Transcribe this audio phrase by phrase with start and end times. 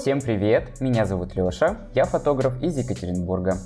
[0.00, 3.58] Всем привет, меня зовут Лёша, я фотограф из Екатеринбурга.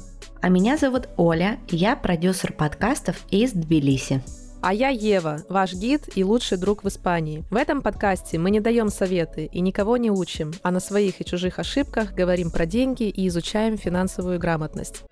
[0.43, 4.21] А меня зовут Оля, я продюсер подкастов из Тбилиси.
[4.61, 7.45] А я Ева, ваш гид и лучший друг в Испании.
[7.53, 11.25] В этом подкасте мы не даем советы и никого не учим, а на своих и
[11.25, 15.05] чужих ошибках говорим про деньги и изучаем финансовую грамотность.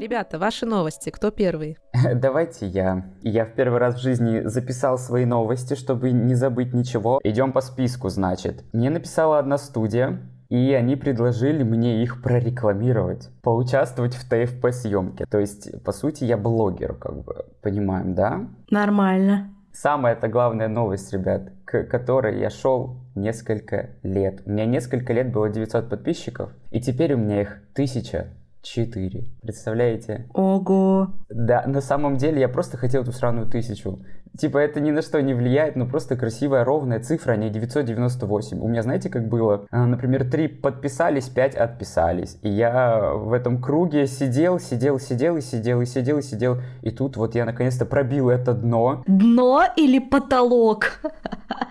[0.00, 1.10] Ребята, ваши новости.
[1.10, 1.76] Кто первый?
[2.14, 3.04] Давайте я.
[3.20, 7.20] Я в первый раз в жизни записал свои новости, чтобы не забыть ничего.
[7.22, 8.64] Идем по списку, значит.
[8.72, 15.26] Мне написала одна студия, и они предложили мне их прорекламировать, поучаствовать в ТФП съемке.
[15.30, 18.48] То есть, по сути, я блогер, как бы, понимаем, да?
[18.70, 19.54] Нормально.
[19.70, 24.40] Самая это главная новость, ребят, к которой я шел несколько лет.
[24.46, 29.24] У меня несколько лет было 900 подписчиков, и теперь у меня их 1000 4.
[29.42, 30.28] Представляете?
[30.34, 31.14] Ого.
[31.28, 34.04] Да, на самом деле я просто хотел эту сраную тысячу.
[34.38, 38.62] Типа это ни на что не влияет, но просто красивая ровная цифра, а не 998.
[38.62, 39.66] У меня знаете, как было?
[39.70, 42.38] А, например, 3 подписались, 5 отписались.
[42.42, 46.58] И я в этом круге сидел, сидел, сидел и сидел, и сидел, и сидел.
[46.82, 49.02] И тут вот я наконец-то пробил это дно.
[49.06, 51.00] Дно или потолок?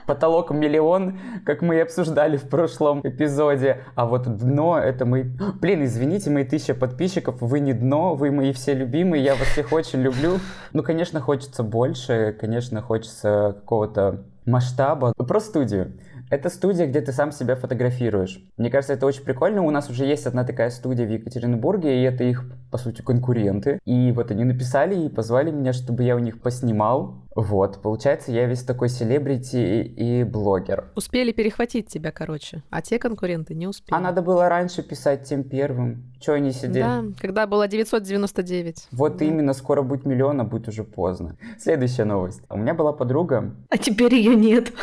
[0.05, 3.83] Потолок миллион, как мы и обсуждали в прошлом эпизоде.
[3.95, 5.23] А вот дно это мы...
[5.61, 9.71] Блин, извините, мои тысяча подписчиков, вы не дно, вы мои все любимые, я вас всех
[9.71, 10.39] очень люблю.
[10.73, 12.48] Ну, конечно, хочется больше, конечно,
[12.81, 15.13] хочется какого-то масштаба.
[15.15, 15.93] Про студию.
[16.29, 18.39] Это студия, где ты сам себя фотографируешь.
[18.57, 19.63] Мне кажется, это очень прикольно.
[19.63, 23.79] У нас уже есть одна такая студия в Екатеринбурге, и это их, по сути, конкуренты.
[23.85, 27.15] И вот они написали и позвали меня, чтобы я у них поснимал.
[27.35, 30.91] Вот, получается, я весь такой селебрити и, и блогер.
[30.95, 33.95] Успели перехватить тебя, короче, а те конкуренты не успели.
[33.95, 36.11] А надо было раньше писать тем первым.
[36.19, 36.83] Чего они сидели?
[36.83, 38.89] Да, когда было 999.
[38.91, 39.25] Вот да.
[39.25, 41.37] именно, скоро будет миллион, а будет уже поздно.
[41.57, 42.41] Следующая новость.
[42.49, 43.55] У меня была подруга.
[43.69, 44.73] А теперь ее нет.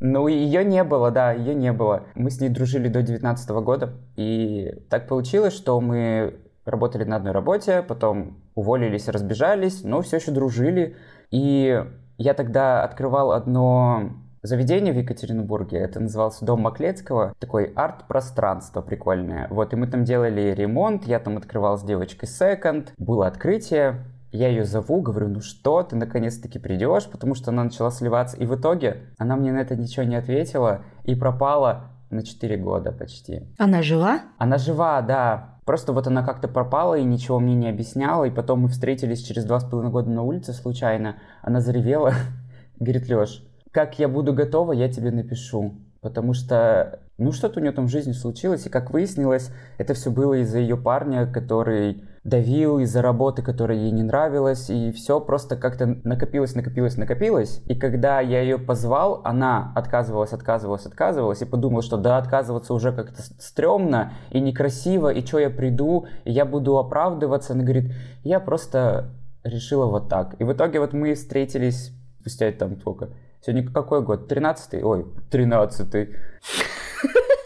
[0.00, 2.04] Ну, ее не было, да, ее не было.
[2.14, 7.32] Мы с ней дружили до 19 года, и так получилось, что мы работали на одной
[7.32, 10.96] работе, потом уволились, разбежались, но все еще дружили.
[11.30, 11.84] И
[12.16, 14.10] я тогда открывал одно
[14.42, 19.48] заведение в Екатеринбурге, это назывался Дом Маклецкого, такой арт-пространство прикольное.
[19.50, 24.48] Вот, и мы там делали ремонт, я там открывал с девочкой секонд, было открытие, я
[24.48, 28.36] ее зову, говорю, ну что, ты наконец-таки придешь, потому что она начала сливаться.
[28.36, 32.92] И в итоге она мне на это ничего не ответила и пропала на 4 года
[32.92, 33.46] почти.
[33.58, 34.20] Она жива?
[34.38, 35.58] Она жива, да.
[35.64, 38.24] Просто вот она как-то пропала и ничего мне не объясняла.
[38.24, 41.16] И потом мы встретились через два с половиной года на улице случайно.
[41.42, 42.12] Она заревела,
[42.80, 45.74] говорит, Леш, как я буду готова, я тебе напишу.
[46.00, 48.66] Потому что, ну, что-то у нее там в жизни случилось.
[48.66, 53.90] И как выяснилось, это все было из-за ее парня, который давил из-за работы, которая ей
[53.90, 57.62] не нравилась, и все просто как-то накопилось, накопилось, накопилось.
[57.66, 62.92] И когда я ее позвал, она отказывалась, отказывалась, отказывалась, и подумала, что да, отказываться уже
[62.92, 67.52] как-то стрёмно и некрасиво, и что я приду, и я буду оправдываться.
[67.54, 67.92] Она говорит,
[68.24, 69.10] я просто
[69.44, 70.34] решила вот так.
[70.38, 73.10] И в итоге вот мы встретились спустя там сколько?
[73.40, 74.28] Сегодня какой год?
[74.28, 74.82] Тринадцатый?
[74.82, 76.16] Ой, тринадцатый.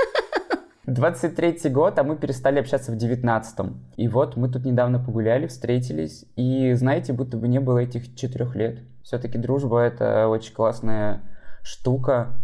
[0.87, 3.81] 23 год, а мы перестали общаться в 19-м.
[3.97, 8.57] И вот мы тут недавно погуляли, встретились, и знаете, будто бы не было этих четырех
[8.57, 8.81] лет.
[9.05, 11.21] Все-таки дружба это очень классная
[11.63, 12.42] штука,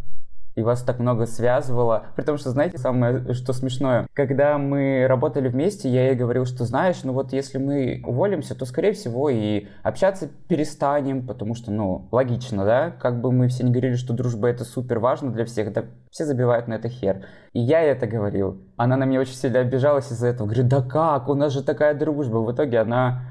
[0.58, 2.06] и вас так много связывало.
[2.16, 6.64] При том, что, знаете, самое, что смешное, когда мы работали вместе, я ей говорил, что,
[6.64, 12.08] знаешь, ну вот если мы уволимся, то, скорее всего, и общаться перестанем, потому что, ну,
[12.10, 12.90] логично, да?
[12.90, 16.24] Как бы мы все не говорили, что дружба это супер важно для всех, да все
[16.24, 17.24] забивают на это хер.
[17.52, 18.60] И я это говорил.
[18.76, 20.46] Она на меня очень сильно обижалась из-за этого.
[20.46, 22.38] Говорит, да как, у нас же такая дружба.
[22.38, 23.22] В итоге она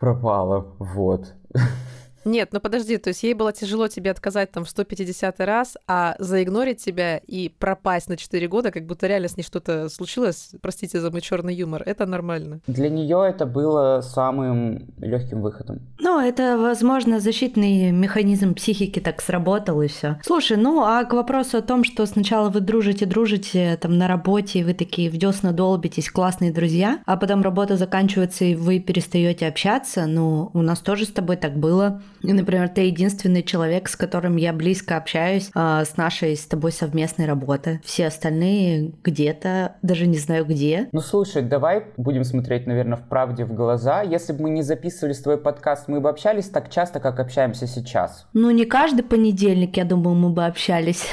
[0.00, 1.34] пропала, вот.
[2.28, 6.14] Нет, ну подожди, то есть ей было тяжело тебе отказать там в 150 раз, а
[6.18, 11.00] заигнорить тебя и пропасть на 4 года, как будто реально с ней что-то случилось, простите
[11.00, 12.60] за мой черный юмор, это нормально.
[12.66, 15.80] Для нее это было самым легким выходом.
[15.98, 20.18] Ну, это, возможно, защитный механизм психики так сработал и все.
[20.22, 24.58] Слушай, ну а к вопросу о том, что сначала вы дружите, дружите там на работе,
[24.58, 29.46] и вы такие в десна долбитесь, классные друзья, а потом работа заканчивается, и вы перестаете
[29.46, 32.02] общаться, ну, у нас тоже с тобой так было.
[32.22, 36.72] И, например, ты единственный человек, с которым я близко общаюсь э, с нашей с тобой
[36.72, 37.80] совместной работы.
[37.84, 40.88] Все остальные где-то, даже не знаю где.
[40.92, 44.02] Ну слушай, давай будем смотреть, наверное, в правде в глаза.
[44.02, 48.26] Если бы мы не записывали твой подкаст, мы бы общались так часто, как общаемся сейчас.
[48.32, 51.06] Ну не каждый понедельник, я думаю, мы бы общались.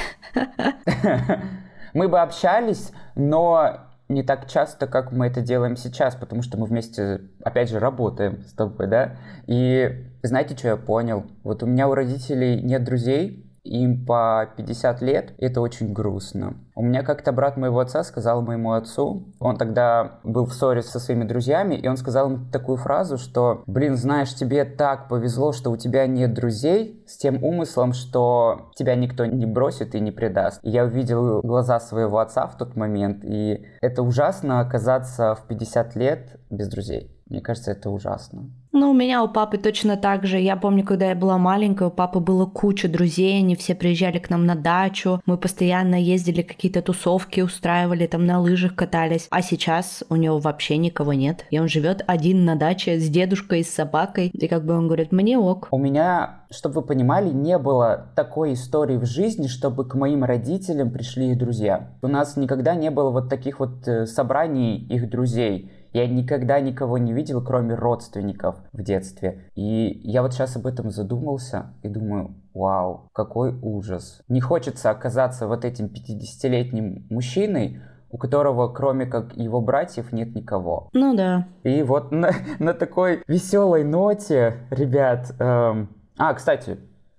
[1.94, 6.66] Мы бы общались, но не так часто, как мы это делаем сейчас, потому что мы
[6.66, 9.16] вместе, опять же, работаем с тобой, да?
[9.46, 11.24] И знаете, что я понял?
[11.42, 16.54] Вот у меня у родителей нет друзей, им по 50 лет, и это очень грустно.
[16.74, 21.00] У меня как-то брат моего отца сказал моему отцу, он тогда был в ссоре со
[21.00, 25.70] своими друзьями, и он сказал ему такую фразу, что, блин, знаешь, тебе так повезло, что
[25.70, 30.60] у тебя нет друзей, с тем умыслом, что тебя никто не бросит и не предаст.
[30.62, 35.96] И я увидел глаза своего отца в тот момент, и это ужасно оказаться в 50
[35.96, 37.15] лет без друзей.
[37.28, 38.50] Мне кажется, это ужасно.
[38.70, 40.38] Ну, у меня у папы точно так же.
[40.38, 44.28] Я помню, когда я была маленькая, у папы было куча друзей, они все приезжали к
[44.28, 49.28] нам на дачу, мы постоянно ездили какие-то тусовки, устраивали, там на лыжах катались.
[49.30, 51.46] А сейчас у него вообще никого нет.
[51.50, 54.28] И он живет один на даче с дедушкой, с собакой.
[54.28, 55.68] И как бы он говорит, мне ок.
[55.70, 60.90] У меня, чтобы вы понимали, не было такой истории в жизни, чтобы к моим родителям
[60.90, 61.88] пришли их друзья.
[62.02, 65.72] У нас никогда не было вот таких вот э, собраний их друзей.
[65.96, 69.48] Я никогда никого не видел, кроме родственников в детстве.
[69.54, 74.20] И я вот сейчас об этом задумался и думаю, вау, какой ужас.
[74.28, 80.90] Не хочется оказаться вот этим 50-летним мужчиной, у которого кроме как его братьев нет никого.
[80.92, 81.48] Ну да.
[81.62, 85.34] И вот на, на такой веселой ноте, ребят...
[85.38, 85.88] Эм...
[86.18, 86.76] А, кстати,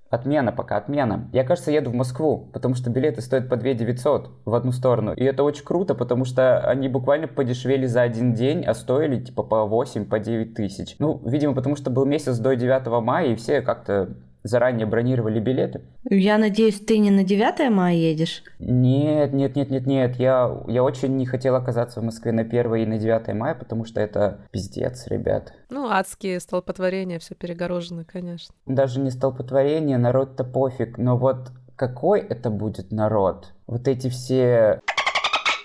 [0.09, 1.29] Отмена пока, отмена.
[1.33, 5.13] Я, кажется, еду в Москву, потому что билеты стоят по 2 900 в одну сторону.
[5.13, 9.43] И это очень круто, потому что они буквально подешевели за один день, а стоили типа
[9.43, 10.95] по 8, по 9 тысяч.
[10.99, 14.15] Ну, видимо, потому что был месяц до 9 мая, и все как-то
[14.47, 15.81] заранее бронировали билеты.
[16.09, 18.43] Я надеюсь, ты не на 9 мая едешь?
[18.59, 20.15] Нет, нет, нет, нет, нет.
[20.17, 23.85] Я, я очень не хотел оказаться в Москве на 1 и на 9 мая, потому
[23.85, 25.53] что это пиздец, ребят.
[25.69, 28.53] Ну, адские столпотворения, все перегорожено, конечно.
[28.65, 33.53] Даже не столпотворение, народ-то пофиг, но вот какой это будет народ?
[33.67, 34.81] Вот эти все...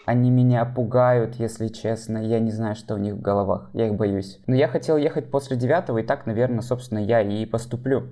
[0.05, 2.19] Они меня пугают, если честно.
[2.19, 3.71] Я не знаю, что у них в головах.
[3.73, 4.41] Я их боюсь.
[4.47, 8.09] Но я хотел ехать после девятого, и так, наверное, собственно, я и поступлю.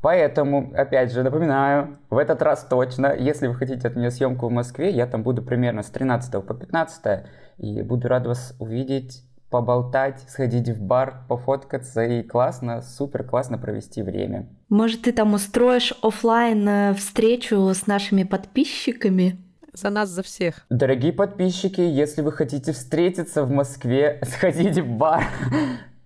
[0.00, 4.52] Поэтому, опять же, напоминаю, в этот раз точно, если вы хотите от меня съемку в
[4.52, 7.24] Москве, я там буду примерно с 13 по 15,
[7.58, 14.02] и буду рад вас увидеть, поболтать, сходить в бар, пофоткаться и классно, супер классно провести
[14.02, 14.46] время.
[14.68, 19.38] Может, ты там устроишь офлайн э, встречу с нашими подписчиками?
[19.72, 20.66] За нас, за всех.
[20.70, 25.24] Дорогие подписчики, если вы хотите встретиться в Москве, сходите в бар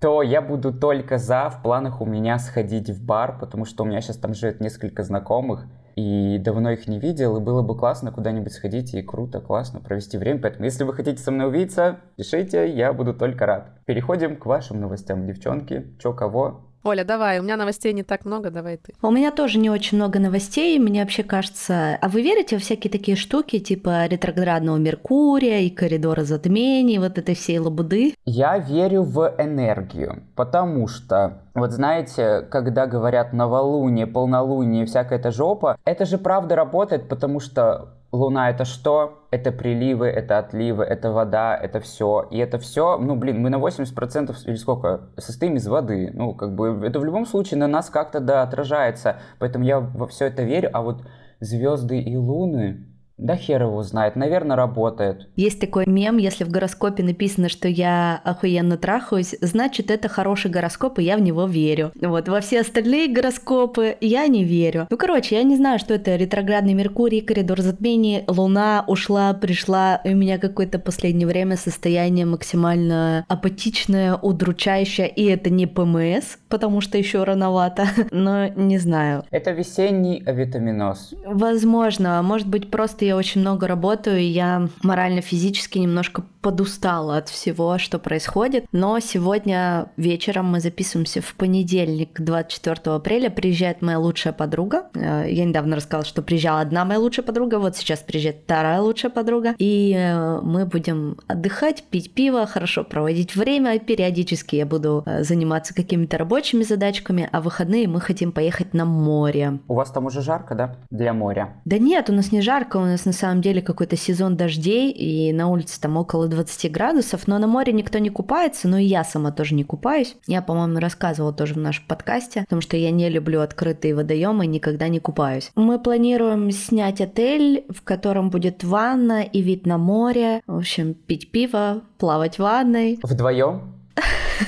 [0.03, 1.49] то я буду только за.
[1.49, 5.05] В планах у меня сходить в бар, потому что у меня сейчас там живет несколько
[5.05, 9.79] знакомых, и давно их не видел, и было бы классно куда-нибудь сходить, и круто, классно
[9.79, 10.41] провести время.
[10.41, 13.79] Поэтому, если вы хотите со мной увидеться, пишите, я буду только рад.
[13.85, 15.95] Переходим к вашим новостям, девчонки.
[16.03, 16.72] Чё, кого?
[16.85, 18.93] Оля, давай, у меня новостей не так много, давай ты.
[19.03, 21.97] У меня тоже не очень много новостей, мне вообще кажется...
[22.01, 27.37] А вы верите в всякие такие штуки, типа ретроградного Меркурия и коридора затмений, вот этой
[27.37, 28.15] всей лабуды?
[28.25, 35.79] Я верю в энергию, потому что вот знаете, когда говорят новолуние, полнолуние, всякая эта жопа,
[35.85, 39.27] это же правда работает, потому что Луна это что?
[39.31, 42.29] Это приливы, это отливы, это вода, это все.
[42.31, 46.11] И это все, ну блин, мы на 80% или сколько состоим из воды.
[46.13, 49.17] Ну, как бы это в любом случае на нас как-то да отражается.
[49.39, 50.69] Поэтому я во все это верю.
[50.75, 51.03] А вот
[51.41, 55.29] звезды и луны, да хер его знает, наверное, работает.
[55.37, 60.99] Есть такой мем, если в гороскопе написано, что я охуенно трахаюсь, значит, это хороший гороскоп,
[60.99, 61.93] и я в него верю.
[62.01, 64.87] Вот, во все остальные гороскопы я не верю.
[64.91, 70.13] Ну, короче, я не знаю, что это ретроградный Меркурий, коридор затмений, Луна ушла, пришла, и
[70.15, 76.99] у меня какое-то последнее время состояние максимально апатичное, удручающее, и это не ПМС, потому что
[76.99, 79.25] еще рановато, но не знаю.
[79.31, 81.15] Это весенний авитаминоз.
[81.25, 87.79] Возможно, может быть, просто я очень много работаю, и я морально-физически немножко подустала от всего,
[87.79, 88.67] что происходит.
[88.73, 93.31] Но сегодня вечером мы записываемся в понедельник, 24 апреля.
[93.31, 94.87] Приезжает моя лучшая подруга.
[94.95, 99.13] Э, я недавно рассказала, что приезжала одна моя лучшая подруга, вот сейчас приезжает вторая лучшая
[99.13, 99.55] подруга.
[99.59, 103.79] И э, мы будем отдыхать, пить пиво, хорошо проводить время.
[103.79, 108.85] Периодически я буду э, заниматься какими-то рабочими задачками, а в выходные мы хотим поехать на
[108.85, 109.61] море.
[109.69, 110.77] У вас там уже жарко, да?
[110.91, 111.61] Для моря?
[111.65, 115.33] Да нет, у нас не жарко, у нас на самом деле какой-то сезон дождей, и
[115.33, 119.05] на улице там около 20 градусов, но на море никто не купается, но и я
[119.05, 120.15] сама тоже не купаюсь.
[120.27, 124.89] Я, по-моему, рассказывала тоже в нашем подкасте, потому что я не люблю открытые водоемы, никогда
[124.89, 125.51] не купаюсь.
[125.55, 131.31] Мы планируем снять отель, в котором будет ванна и вид на море, в общем, пить
[131.31, 132.99] пиво, плавать в ванной.
[133.03, 133.72] Вдвоем?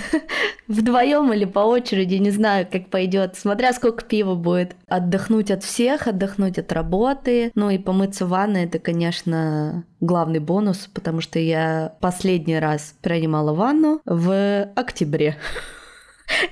[0.69, 4.77] Вдвоем или по очереди, не знаю, как пойдет, смотря сколько пива будет.
[4.89, 7.53] Отдохнуть от всех, отдохнуть от работы.
[7.55, 13.53] Ну и помыться в ванной это, конечно, главный бонус, потому что я последний раз принимала
[13.53, 15.37] ванну в октябре.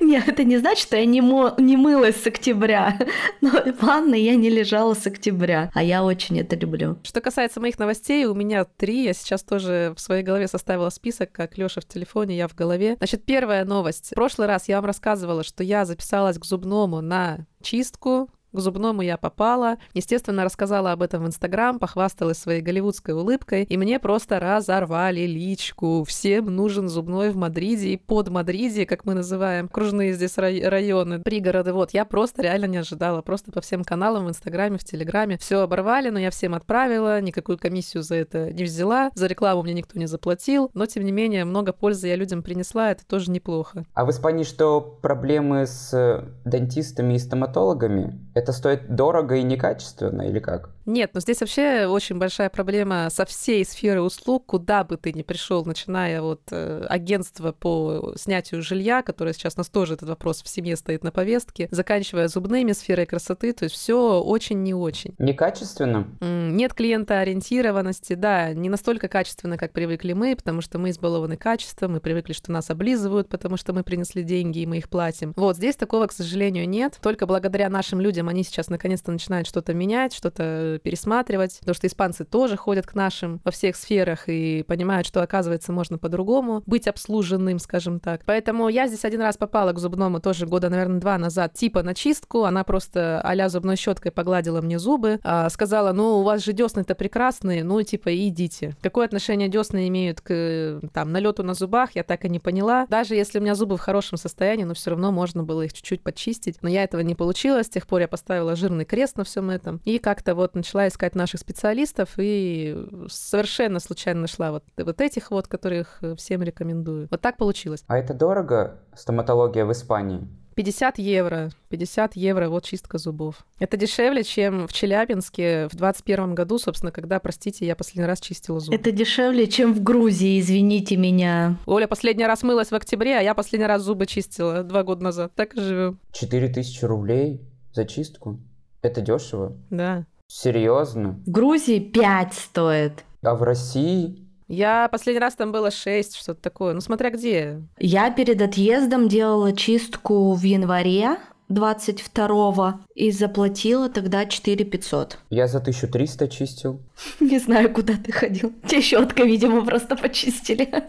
[0.01, 2.99] Нет, это не значит, что я не, мо- не мылась с октября.
[3.41, 5.71] Но в ванной я не лежала с октября.
[5.75, 6.99] А я очень это люблю.
[7.03, 9.05] Что касается моих новостей, у меня три.
[9.05, 12.97] Я сейчас тоже в своей голове составила список, как Лёша в телефоне, я в голове.
[12.99, 14.11] Значит, первая новость.
[14.11, 19.03] В прошлый раз я вам рассказывала, что я записалась к зубному на чистку к зубному
[19.03, 19.77] я попала.
[19.95, 26.05] Естественно, рассказала об этом в Инстаграм, похвасталась своей голливудской улыбкой, и мне просто разорвали личку.
[26.05, 31.21] Всем нужен зубной в Мадриде и под Мадриде, как мы называем, кружные здесь рай- районы,
[31.21, 31.73] пригороды.
[31.73, 33.23] Вот, я просто реально не ожидала.
[33.23, 37.59] Просто по всем каналам в Инстаграме, в Телеграме все оборвали, но я всем отправила, никакую
[37.59, 41.45] комиссию за это не взяла, за рекламу мне никто не заплатил, но, тем не менее,
[41.45, 43.85] много пользы я людям принесла, это тоже неплохо.
[43.95, 48.19] А в Испании что, проблемы с э, дантистами и стоматологами?
[48.43, 50.71] Это стоит дорого и некачественно или как?
[50.85, 55.23] Нет, но здесь вообще очень большая проблема со всей сферы услуг, куда бы ты ни
[55.23, 60.43] пришел, начиная от э, агентства по снятию жилья, которое сейчас у нас тоже этот вопрос
[60.43, 65.15] в семье стоит на повестке, заканчивая зубными сферой красоты, то есть все очень не очень.
[65.19, 66.09] Некачественно?
[66.21, 72.01] Нет клиентоориентированности, да, не настолько качественно, как привыкли мы, потому что мы избалованы качеством, мы
[72.01, 75.33] привыкли, что нас облизывают, потому что мы принесли деньги и мы их платим.
[75.37, 76.99] Вот здесь такого, к сожалению, нет.
[77.01, 82.25] Только благодаря нашим людям они сейчас наконец-то начинают что-то менять, что-то пересматривать, потому что испанцы
[82.25, 87.59] тоже ходят к нашим во всех сферах и понимают, что, оказывается, можно по-другому быть обслуженным,
[87.59, 88.23] скажем так.
[88.27, 91.95] Поэтому я здесь один раз попала к зубному тоже года, наверное, два назад, типа на
[91.95, 92.45] чистку.
[92.45, 96.95] Она просто а зубной щеткой погладила мне зубы, а, сказала, ну, у вас же десны-то
[96.95, 98.77] прекрасные, ну, типа, идите.
[98.81, 102.87] Какое отношение десны имеют к там налету на зубах, я так и не поняла.
[102.89, 106.03] Даже если у меня зубы в хорошем состоянии, но все равно можно было их чуть-чуть
[106.03, 106.57] почистить.
[106.63, 107.63] Но я этого не получила.
[107.63, 109.81] С тех пор я поставила жирный крест на всем этом.
[109.85, 115.49] И как-то вот начала искать наших специалистов и совершенно случайно нашла вот, вот этих вот,
[115.49, 117.09] которых всем рекомендую.
[117.11, 117.83] Вот так получилось.
[117.89, 120.29] А это дорого, стоматология в Испании?
[120.55, 121.51] 50 евро.
[121.71, 123.45] 50 евро вот чистка зубов.
[123.59, 128.61] Это дешевле, чем в Челябинске в 21 году, собственно, когда, простите, я последний раз чистила
[128.61, 128.77] зубы.
[128.77, 131.57] Это дешевле, чем в Грузии, извините меня.
[131.67, 135.33] Оля последний раз мылась в октябре, а я последний раз зубы чистила два года назад.
[135.35, 135.99] Так и живем.
[136.13, 137.41] 4000 рублей
[137.73, 138.39] за чистку?
[138.83, 139.57] Это дешево?
[139.71, 140.05] Да.
[140.27, 141.21] Серьезно?
[141.27, 143.05] В Грузии 5 стоит.
[143.23, 144.27] А в России?
[144.49, 146.75] Я последний раз там было 6, что-то такое.
[146.75, 147.63] Ну, смотря где.
[147.79, 151.17] Я перед отъездом делала чистку в январе
[151.49, 155.19] 22 и заплатила тогда 4 500.
[155.31, 156.81] Я за 1300 чистил.
[157.21, 158.53] Не знаю, куда ты ходил.
[158.67, 160.69] Те щеткой, видимо, просто почистили.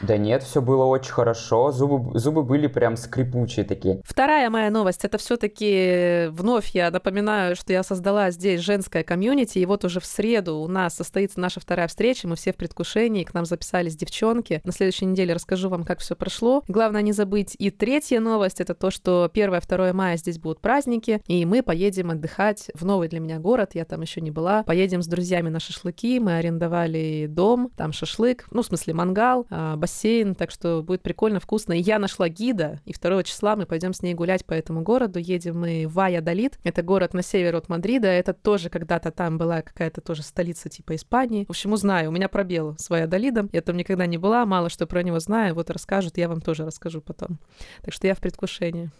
[0.00, 1.72] Да нет, все было очень хорошо.
[1.72, 4.00] Зубы, зубы были прям скрипучие такие.
[4.02, 9.66] Вторая моя новость, это все-таки вновь я напоминаю, что я создала здесь женское комьюнити, и
[9.66, 13.34] вот уже в среду у нас состоится наша вторая встреча, мы все в предвкушении, к
[13.34, 14.62] нам записались девчонки.
[14.64, 16.62] На следующей неделе расскажу вам, как все прошло.
[16.66, 17.54] Главное не забыть.
[17.58, 22.70] И третья новость, это то, что 1-2 мая здесь будут праздники, и мы поедем отдыхать
[22.72, 24.62] в новый для меня город, я там еще не была.
[24.62, 29.76] Поедем с друзьями на шашлыки, мы арендовали дом, там шашлык, ну, в смысле мангал, а,
[29.76, 31.72] бассейн, так что будет прикольно, вкусно.
[31.72, 35.18] И я нашла гида, и 2 числа мы пойдем с ней гулять по этому городу.
[35.18, 39.62] Едем мы в Вайадолит, это город на север от Мадрида, это тоже когда-то там была
[39.62, 41.44] какая-то тоже столица типа Испании.
[41.46, 44.86] В общем, узнаю, у меня пробел с Вайадолидом, я там никогда не была, мало что
[44.86, 47.38] про него знаю, вот расскажут, я вам тоже расскажу потом.
[47.82, 48.90] Так что я в предвкушении.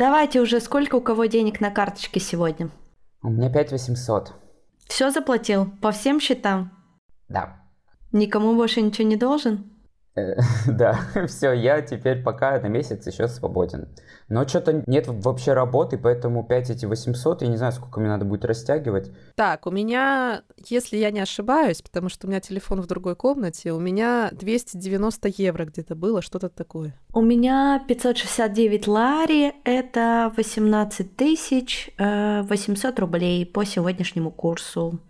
[0.00, 2.70] Давайте уже, сколько у кого денег на карточке сегодня?
[3.22, 4.32] У меня 5800.
[4.88, 5.70] Все заплатил?
[5.82, 6.72] По всем счетам?
[7.28, 7.60] Да.
[8.10, 9.70] Никому больше ничего не должен?
[10.16, 10.34] Э,
[10.66, 13.88] Да, все, я теперь пока на месяц еще свободен.
[14.28, 18.24] Но что-то нет вообще работы, поэтому 5 эти 800, я не знаю, сколько мне надо
[18.24, 19.10] будет растягивать.
[19.34, 23.72] Так, у меня, если я не ошибаюсь, потому что у меня телефон в другой комнате,
[23.72, 26.94] у меня 290 евро где-то было, что-то такое.
[27.12, 35.00] У меня 569 лари, это 18 тысяч э, 800 рублей по сегодняшнему курсу.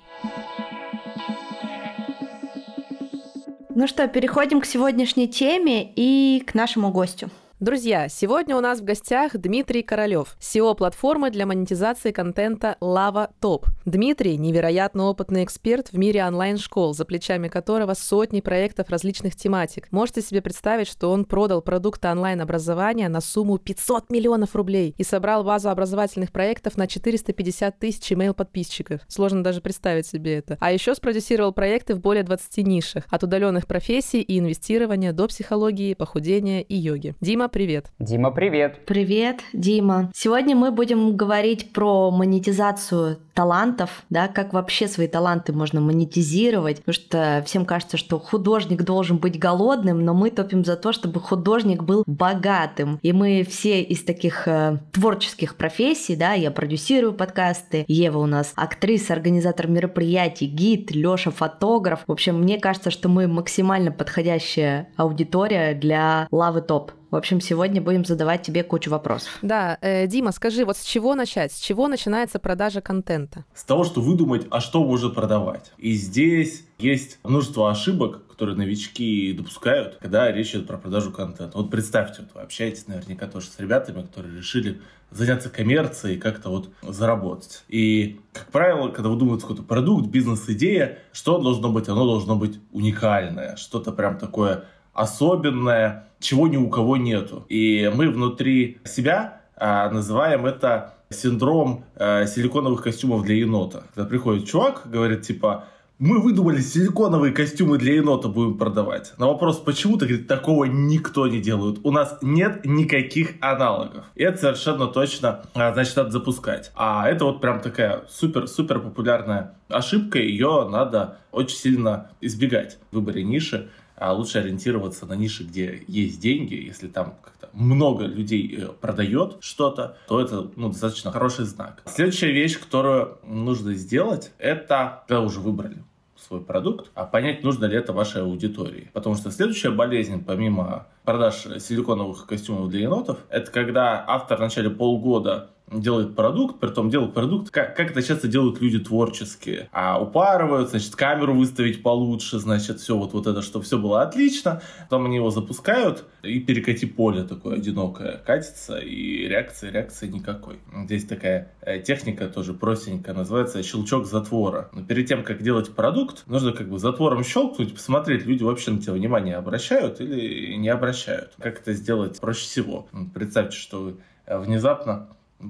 [3.72, 7.30] Ну что, переходим к сегодняшней теме и к нашему гостю.
[7.60, 13.66] Друзья, сегодня у нас в гостях Дмитрий Королёв, SEO платформы для монетизации контента Lava Top.
[13.84, 19.92] Дмитрий– невероятно опытный эксперт в мире онлайн-школ, за плечами которого сотни проектов различных тематик.
[19.92, 25.44] Можете себе представить, что он продал продукты онлайн-образования на сумму 500 миллионов рублей и собрал
[25.44, 29.02] базу образовательных проектов на 450 тысяч email-подписчиков.
[29.06, 30.56] Сложно даже представить себе это.
[30.60, 35.92] А еще спродюсировал проекты в более 20 нишах, от удаленных профессий и инвестирования до психологии,
[35.92, 37.14] похудения и йоги.
[37.20, 37.90] Дима, привет.
[37.98, 38.84] Дима, привет.
[38.86, 40.10] Привет, Дима.
[40.14, 46.92] Сегодня мы будем говорить про монетизацию талантов, да, как вообще свои таланты можно монетизировать, потому
[46.92, 51.82] что всем кажется, что художник должен быть голодным, но мы топим за то, чтобы художник
[51.82, 52.98] был богатым.
[53.00, 58.52] И мы все из таких э, творческих профессий, да, я продюсирую подкасты, Ева у нас
[58.56, 62.00] актриса, организатор мероприятий, гид, Лёша фотограф.
[62.06, 66.92] В общем, мне кажется, что мы максимально подходящая аудитория для лавы топ.
[67.10, 69.38] В общем, сегодня будем задавать тебе кучу вопросов.
[69.42, 71.52] Да, э, Дима, скажи, вот с чего начать?
[71.52, 73.29] С чего начинается продажа контента?
[73.54, 75.72] С того, что выдумать, а что можно продавать.
[75.78, 81.56] И здесь есть множество ошибок, которые новички допускают, когда речь идет про продажу контента.
[81.58, 86.50] Вот представьте, вот вы общаетесь наверняка тоже с ребятами, которые решили заняться коммерцией и как-то
[86.50, 87.64] вот заработать.
[87.68, 91.88] И, как правило, когда вы думаете какой-то продукт, бизнес-идея, что должно быть?
[91.88, 97.44] Оно должно быть уникальное, что-то прям такое особенное, чего ни у кого нету.
[97.48, 103.84] И мы внутри себя а, называем это синдром а, силиконовых костюмов для енота.
[103.94, 105.64] Когда приходит чувак, говорит типа,
[105.98, 109.12] мы выдумали силиконовые костюмы для енота будем продавать.
[109.18, 111.80] На вопрос, почему-то, говорит, такого никто не делает.
[111.82, 114.04] У нас нет никаких аналогов.
[114.14, 116.70] И это совершенно точно, а, значит, надо запускать.
[116.76, 120.20] А это вот прям такая супер-супер популярная ошибка.
[120.20, 123.68] Ее надо очень сильно избегать в выборе ниши
[124.00, 126.54] а лучше ориентироваться на ниши, где есть деньги.
[126.54, 127.16] Если там
[127.52, 131.82] много людей э, продает что-то, то это ну, достаточно хороший знак.
[131.86, 135.82] Следующая вещь, которую нужно сделать, это, когда уже выбрали
[136.30, 138.90] свой продукт, а понять, нужно ли это вашей аудитории.
[138.92, 144.70] Потому что следующая болезнь, помимо продаж силиконовых костюмов для енотов, это когда автор в начале
[144.70, 149.68] полгода делает продукт, при том делает продукт, как, как это часто делают люди творческие.
[149.72, 154.62] А упарывают, значит, камеру выставить получше, значит, все вот, вот это, чтобы все было отлично.
[154.88, 160.58] Потом они его запускают, и перекати поле такое одинокое катится, и реакции, реакции никакой.
[160.84, 164.70] Здесь такая э, техника тоже простенькая, называется щелчок затвора.
[164.72, 168.80] Но перед тем, как делать продукт, нужно как бы затвором щелкнуть, посмотреть, люди вообще на
[168.80, 171.32] тебя внимание обращают или не обращают.
[171.38, 172.88] Как это сделать проще всего?
[173.14, 173.96] Представьте, что вы
[174.26, 175.08] э, внезапно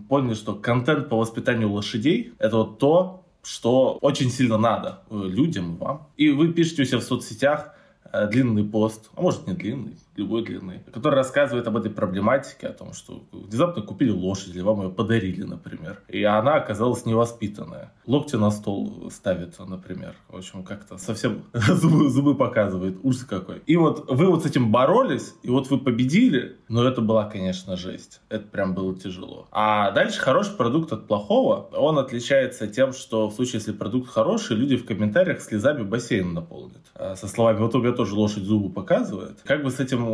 [0.09, 5.77] поняли, что контент по воспитанию лошадей– это вот то, что очень сильно надо э, людям,
[5.77, 6.09] вам.
[6.17, 7.75] И вы пишете у себя в соцсетях
[8.13, 10.45] э, длинный пост, а может не длинный, любой
[10.93, 15.43] который рассказывает об этой проблематике, о том, что внезапно купили лошадь, или вам ее подарили,
[15.43, 17.93] например, и она оказалась невоспитанная.
[18.07, 20.15] Локти на стол ставит, например.
[20.29, 22.99] В общем, как-то совсем зубы, зубы показывает.
[23.03, 23.63] Ужас какой.
[23.67, 27.77] И вот вы вот с этим боролись, и вот вы победили, но это была, конечно,
[27.77, 28.21] жесть.
[28.29, 29.47] Это прям было тяжело.
[29.53, 31.69] А дальше хороший продукт от плохого.
[31.73, 36.83] Он отличается тем, что в случае, если продукт хороший, люди в комментариях слезами бассейн наполнят.
[36.95, 39.39] А со словами, вот у меня тоже лошадь зубы показывает.
[39.45, 40.10] Как бы с этим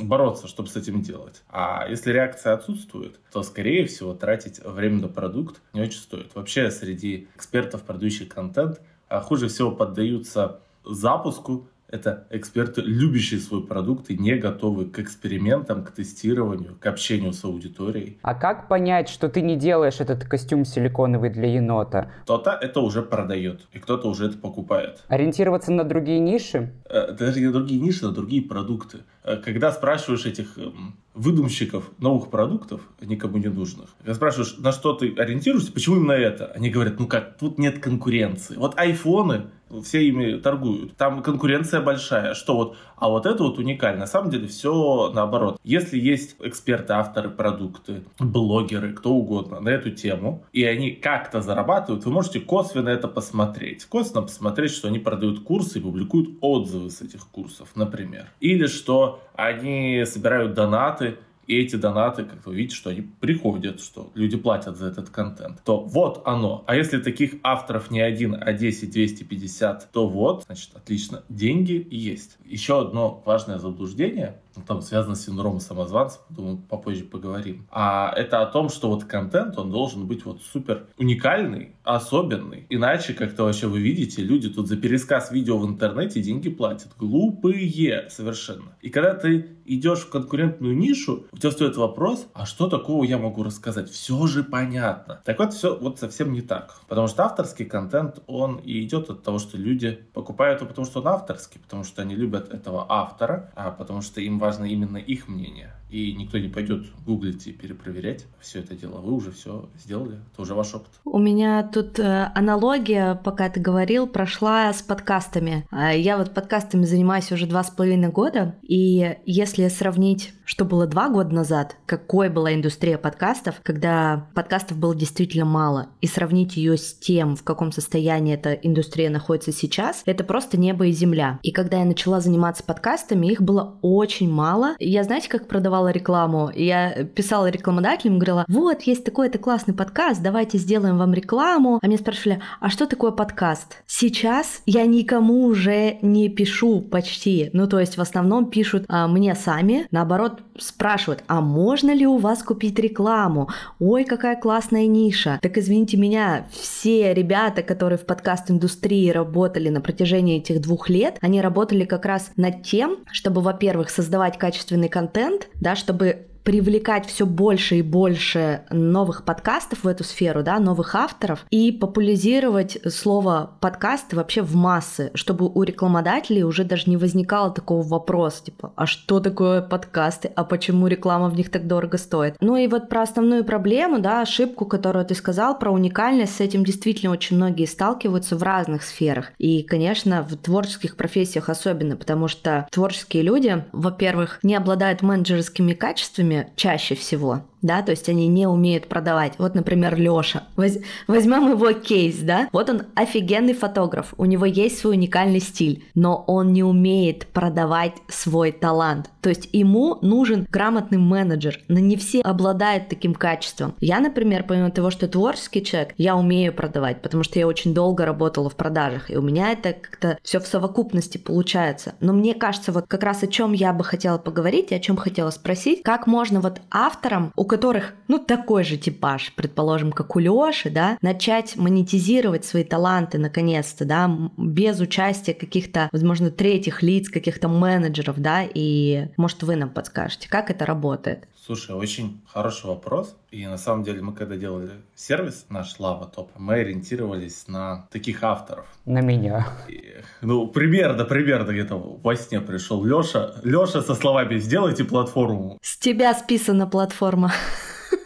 [0.00, 1.42] бороться, чтобы с этим делать.
[1.48, 6.34] А если реакция отсутствует, то, скорее всего, тратить время на продукт не очень стоит.
[6.34, 14.10] Вообще, среди экспертов, продающих контент, а, хуже всего поддаются запуску это эксперты, любящие свой продукт
[14.10, 18.18] и не готовы к экспериментам, к тестированию, к общению с аудиторией.
[18.22, 22.10] А как понять, что ты не делаешь этот костюм силиконовый для енота?
[22.22, 25.02] Кто-то это уже продает, и кто-то уже это покупает.
[25.08, 26.72] Ориентироваться на другие ниши?
[26.88, 28.98] Э, даже не на другие ниши, на другие продукты.
[29.24, 33.90] Э, когда спрашиваешь этих эм, выдумщиков новых продуктов, никому не нужных.
[33.98, 36.46] Когда спрашиваешь, на что ты ориентируешься, почему именно это?
[36.54, 38.56] Они говорят, ну как, тут нет конкуренции.
[38.56, 39.46] Вот айфоны,
[39.82, 40.96] все ими торгуют.
[40.96, 42.34] Там конкуренция большая.
[42.34, 44.00] Что вот, а вот это вот уникально.
[44.00, 45.58] На самом деле все наоборот.
[45.64, 52.04] Если есть эксперты, авторы, продукты, блогеры, кто угодно на эту тему, и они как-то зарабатывают,
[52.04, 53.84] вы можете косвенно это посмотреть.
[53.84, 58.26] Косвенно посмотреть, что они продают курсы и публикуют отзывы с этих курсов, например.
[58.40, 64.12] Или что они собирают донаты и эти донаты, как вы видите, что они приходят, что
[64.14, 66.62] люди платят за этот контент, то вот оно.
[66.66, 72.36] А если таких авторов не один, а 10, 250, то вот, значит, отлично, деньги есть.
[72.44, 77.66] Еще одно важное заблуждение, там связано с синдромом самозванца, думаю, попозже поговорим.
[77.70, 82.66] А это о том, что вот контент, он должен быть вот супер уникальный, особенный.
[82.68, 86.92] Иначе, как-то вообще вы видите, люди тут за пересказ видео в интернете деньги платят.
[86.98, 88.76] Глупые совершенно.
[88.80, 93.18] И когда ты идешь в конкурентную нишу, у тебя стоит вопрос, а что такого я
[93.18, 93.90] могу рассказать?
[93.90, 95.20] Все же понятно.
[95.24, 96.76] Так вот, все вот совсем не так.
[96.88, 101.00] Потому что авторский контент, он и идет от того, что люди покупают его, потому что
[101.00, 104.96] он авторский, потому что они любят этого автора, а потому что им важно важно именно
[104.96, 109.00] их мнение и никто не пойдет гуглить и перепроверять все это дело.
[109.00, 110.90] Вы уже все сделали, это уже ваш опыт.
[111.04, 115.66] У меня тут э, аналогия, пока ты говорил, прошла с подкастами.
[115.70, 120.86] А, я вот подкастами занимаюсь уже два с половиной года, и если сравнить, что было
[120.86, 126.76] два года назад, какой была индустрия подкастов, когда подкастов было действительно мало, и сравнить ее
[126.76, 131.38] с тем, в каком состоянии эта индустрия находится сейчас, это просто небо и земля.
[131.42, 134.74] И когда я начала заниматься подкастами, их было очень мало.
[134.78, 140.20] Я, знаете, как продавала давала рекламу, я писала рекламодателям, говорила, вот, есть такой-то классный подкаст,
[140.20, 141.78] давайте сделаем вам рекламу.
[141.80, 143.76] А мне спрашивали, а что такое подкаст?
[143.86, 147.50] Сейчас я никому уже не пишу почти.
[147.52, 152.16] Ну, то есть в основном пишут а, мне сами, наоборот, спрашивают, а можно ли у
[152.16, 153.48] вас купить рекламу?
[153.78, 155.38] Ой, какая классная ниша.
[155.42, 161.40] Так извините меня, все ребята, которые в подкаст-индустрии работали на протяжении этих двух лет, они
[161.40, 167.76] работали как раз над тем, чтобы, во-первых, создавать качественный контент, да, чтобы привлекать все больше
[167.76, 174.40] и больше новых подкастов в эту сферу, да, новых авторов, и популяризировать слово подкасты вообще
[174.40, 179.60] в массы, чтобы у рекламодателей уже даже не возникало такого вопроса, типа, а что такое
[179.60, 182.36] подкасты, а почему реклама в них так дорого стоит?
[182.40, 186.64] Ну и вот про основную проблему, да, ошибку, которую ты сказал, про уникальность, с этим
[186.64, 189.32] действительно очень многие сталкиваются в разных сферах.
[189.36, 196.37] И, конечно, в творческих профессиях особенно, потому что творческие люди, во-первых, не обладают менеджерскими качествами,
[196.56, 199.34] чаще всего да, то есть они не умеют продавать.
[199.38, 200.44] Вот, например, Лёша.
[200.56, 200.78] Воз...
[201.06, 202.48] Возьмем его кейс, да.
[202.52, 207.94] Вот он офигенный фотограф, у него есть свой уникальный стиль, но он не умеет продавать
[208.08, 209.10] свой талант.
[209.20, 213.74] То есть ему нужен грамотный менеджер, но не все обладают таким качеством.
[213.80, 218.04] Я, например, помимо того, что творческий человек, я умею продавать, потому что я очень долго
[218.04, 221.94] работала в продажах, и у меня это как-то все в совокупности получается.
[222.00, 224.96] Но мне кажется, вот как раз о чем я бы хотела поговорить и о чем
[224.96, 230.18] хотела спросить, как можно вот авторам, у которых, ну, такой же типаж, предположим, как у
[230.18, 237.48] Лёши, да, начать монетизировать свои таланты наконец-то, да, без участия каких-то, возможно, третьих лиц, каких-то
[237.48, 241.26] менеджеров, да, и, может, вы нам подскажете, как это работает?
[241.48, 243.16] Слушай, очень хороший вопрос.
[243.30, 248.22] И на самом деле мы когда делали сервис наш Лава Топ, мы ориентировались на таких
[248.22, 248.66] авторов.
[248.84, 249.48] На меня.
[249.66, 253.32] И, ну, примерно, примерно где-то во сне пришел Леша.
[253.44, 255.56] Леша со словами «Сделайте платформу».
[255.62, 257.32] С тебя списана платформа.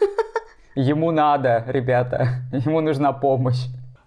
[0.75, 2.45] Ему надо, ребята.
[2.53, 3.65] Ему нужна помощь.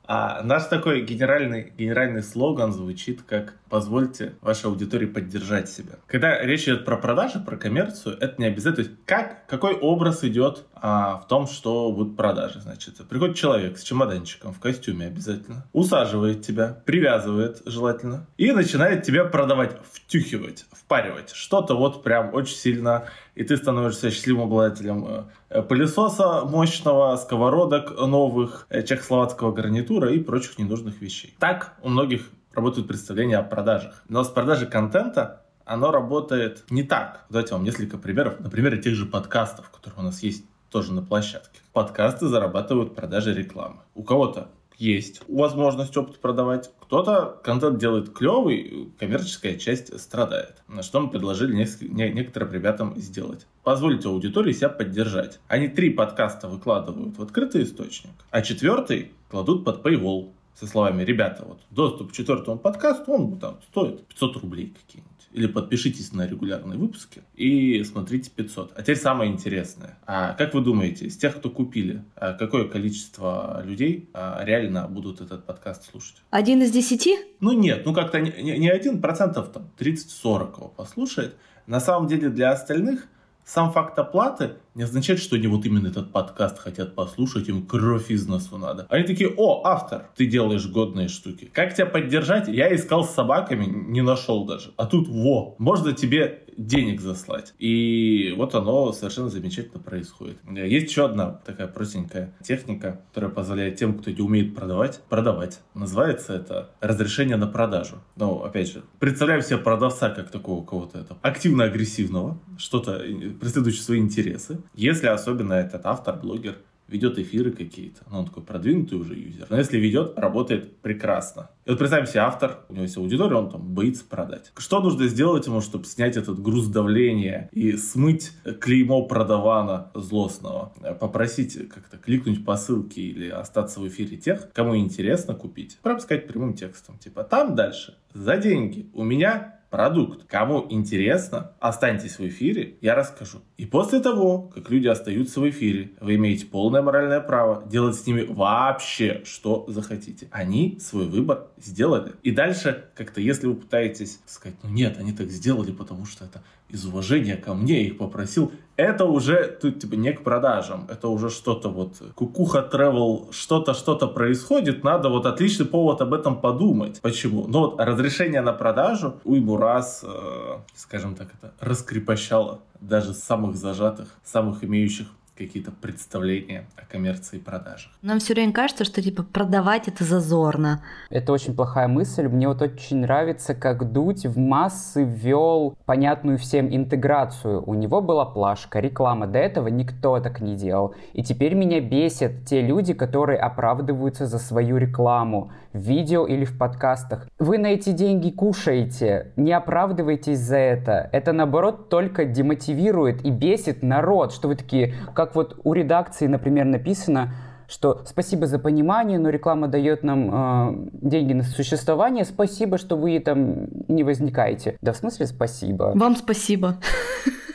[0.08, 5.94] А наш такой генеральный, генеральный слоган звучит как «Позвольте вашей аудитории поддержать себя».
[6.06, 8.84] Когда речь идет про продажи, про коммерцию, это не обязательно.
[8.84, 12.60] То есть как, какой образ идет а, в том, что будут продажи.
[12.60, 19.24] Значит, приходит человек с чемоданчиком в костюме обязательно, усаживает тебя, привязывает желательно и начинает тебя
[19.24, 21.30] продавать, втюхивать, впаривать.
[21.30, 28.66] Что-то вот прям очень сильно и ты становишься счастливым обладателем э, пылесоса мощного, сковородок новых,
[28.70, 31.34] э, чехословацкого гарнитура и прочих ненужных вещей.
[31.38, 34.02] Так у многих работают представления о продажах.
[34.08, 37.26] Но с продажей контента оно работает не так.
[37.28, 38.40] Давайте вам несколько примеров.
[38.40, 41.60] Например, тех же подкастов, которые у нас есть тоже на площадке.
[41.72, 43.82] Подкасты зарабатывают продажей рекламы.
[43.94, 46.70] У кого-то есть возможность опыт продавать.
[46.80, 50.62] Кто-то контент делает клевый, коммерческая часть страдает.
[50.68, 51.54] На что мы предложили
[51.88, 53.46] некоторым ребятам сделать.
[53.64, 55.40] Позвольте аудитории себя поддержать.
[55.48, 61.44] Они три подкаста выкладывают в открытый источник, а четвертый кладут под paywall со словами, ребята,
[61.46, 66.78] вот доступ к четвертому подкасту, он там стоит 500 рублей какие-нибудь или подпишитесь на регулярные
[66.78, 68.72] выпуски и смотрите 500.
[68.74, 69.98] А теперь самое интересное.
[70.06, 75.20] А как вы думаете, из тех, кто купили, а какое количество людей а, реально будут
[75.20, 76.22] этот подкаст слушать?
[76.30, 77.18] Один из десяти?
[77.40, 81.36] Ну нет, ну как-то не, не один процентов, там 30-40 его послушает.
[81.66, 83.06] На самом деле для остальных
[83.46, 88.10] сам факт оплаты не означает, что они вот именно этот подкаст хотят послушать, им кровь
[88.10, 88.86] из носу надо.
[88.90, 91.48] Они такие, о, автор, ты делаешь годные штуки.
[91.52, 92.48] Как тебя поддержать?
[92.48, 94.72] Я искал с собаками, не нашел даже.
[94.76, 97.54] А тут, во, можно тебе денег заслать.
[97.58, 100.38] И вот оно совершенно замечательно происходит.
[100.50, 105.60] Есть еще одна такая простенькая техника, которая позволяет тем, кто не умеет продавать, продавать.
[105.74, 107.96] Называется это разрешение на продажу.
[108.16, 112.98] Ну, опять же, представляем себе продавца как такого кого-то это активно-агрессивного, что-то
[113.40, 114.58] преследующего свои интересы.
[114.74, 116.56] Если особенно этот автор, блогер,
[116.88, 118.02] ведет эфиры какие-то.
[118.10, 119.46] Ну, он такой продвинутый уже юзер.
[119.50, 121.50] Но если ведет, работает прекрасно.
[121.64, 124.52] И вот представим себе автор, у него есть аудитория, он там боится продать.
[124.56, 130.72] Что нужно сделать ему, чтобы снять этот груз давления и смыть клеймо продавана злостного?
[131.00, 135.78] Попросить как-то кликнуть по ссылке или остаться в эфире тех, кому интересно купить.
[135.82, 136.98] Прям сказать прямым текстом.
[136.98, 140.24] Типа, там дальше, за деньги, у меня продукт.
[140.26, 143.38] Кому интересно, останьтесь в эфире, я расскажу.
[143.56, 148.06] И после того, как люди остаются в эфире, вы имеете полное моральное право делать с
[148.06, 150.28] ними вообще что захотите.
[150.30, 152.12] Они свой выбор сделали.
[152.22, 156.42] И дальше как-то, если вы пытаетесь сказать, ну нет, они так сделали, потому что это
[156.68, 161.30] из уважения ко мне их попросил, это уже тут типа не к продажам, это уже
[161.30, 167.00] что-то вот кукуха travel, что-то что-то происходит, надо вот отличный повод об этом подумать.
[167.00, 167.46] Почему?
[167.48, 174.08] Ну вот разрешение на продажу уйму раз, э, скажем так, это раскрепощало даже самых зажатых,
[174.24, 177.92] самых имеющих какие-то представления о коммерции и продажах.
[178.02, 180.82] Нам все время кажется, что типа продавать это зазорно.
[181.10, 182.28] Это очень плохая мысль.
[182.28, 187.62] Мне вот очень нравится, как Дудь в массы ввел понятную всем интеграцию.
[187.66, 189.26] У него была плашка, реклама.
[189.26, 190.94] До этого никто так не делал.
[191.12, 196.58] И теперь меня бесят те люди, которые оправдываются за свою рекламу в видео или в
[196.58, 197.28] подкастах.
[197.38, 199.32] Вы на эти деньги кушаете.
[199.36, 201.08] Не оправдывайтесь за это.
[201.12, 206.64] Это наоборот только демотивирует и бесит народ, что вы такие, как вот у редакции, например,
[206.64, 207.34] написано,
[207.68, 213.18] что спасибо за понимание, но реклама дает нам э, деньги на существование, спасибо, что вы
[213.18, 214.76] там не возникаете.
[214.80, 215.92] Да в смысле спасибо?
[215.94, 216.76] Вам спасибо.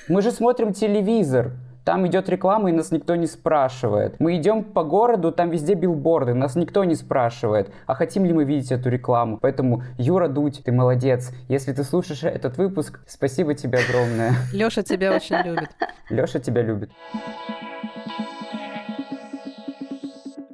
[0.10, 1.54] Мы же смотрим телевизор.
[1.84, 4.20] Там идет реклама, и нас никто не спрашивает.
[4.20, 8.44] Мы идем по городу, там везде билборды, нас никто не спрашивает, а хотим ли мы
[8.44, 9.40] видеть эту рекламу.
[9.42, 11.32] Поэтому, Юра Дудь, ты молодец.
[11.48, 14.34] Если ты слушаешь этот выпуск, спасибо тебе огромное.
[14.54, 15.70] Леша тебя очень любит.
[16.10, 16.92] Леша тебя любит.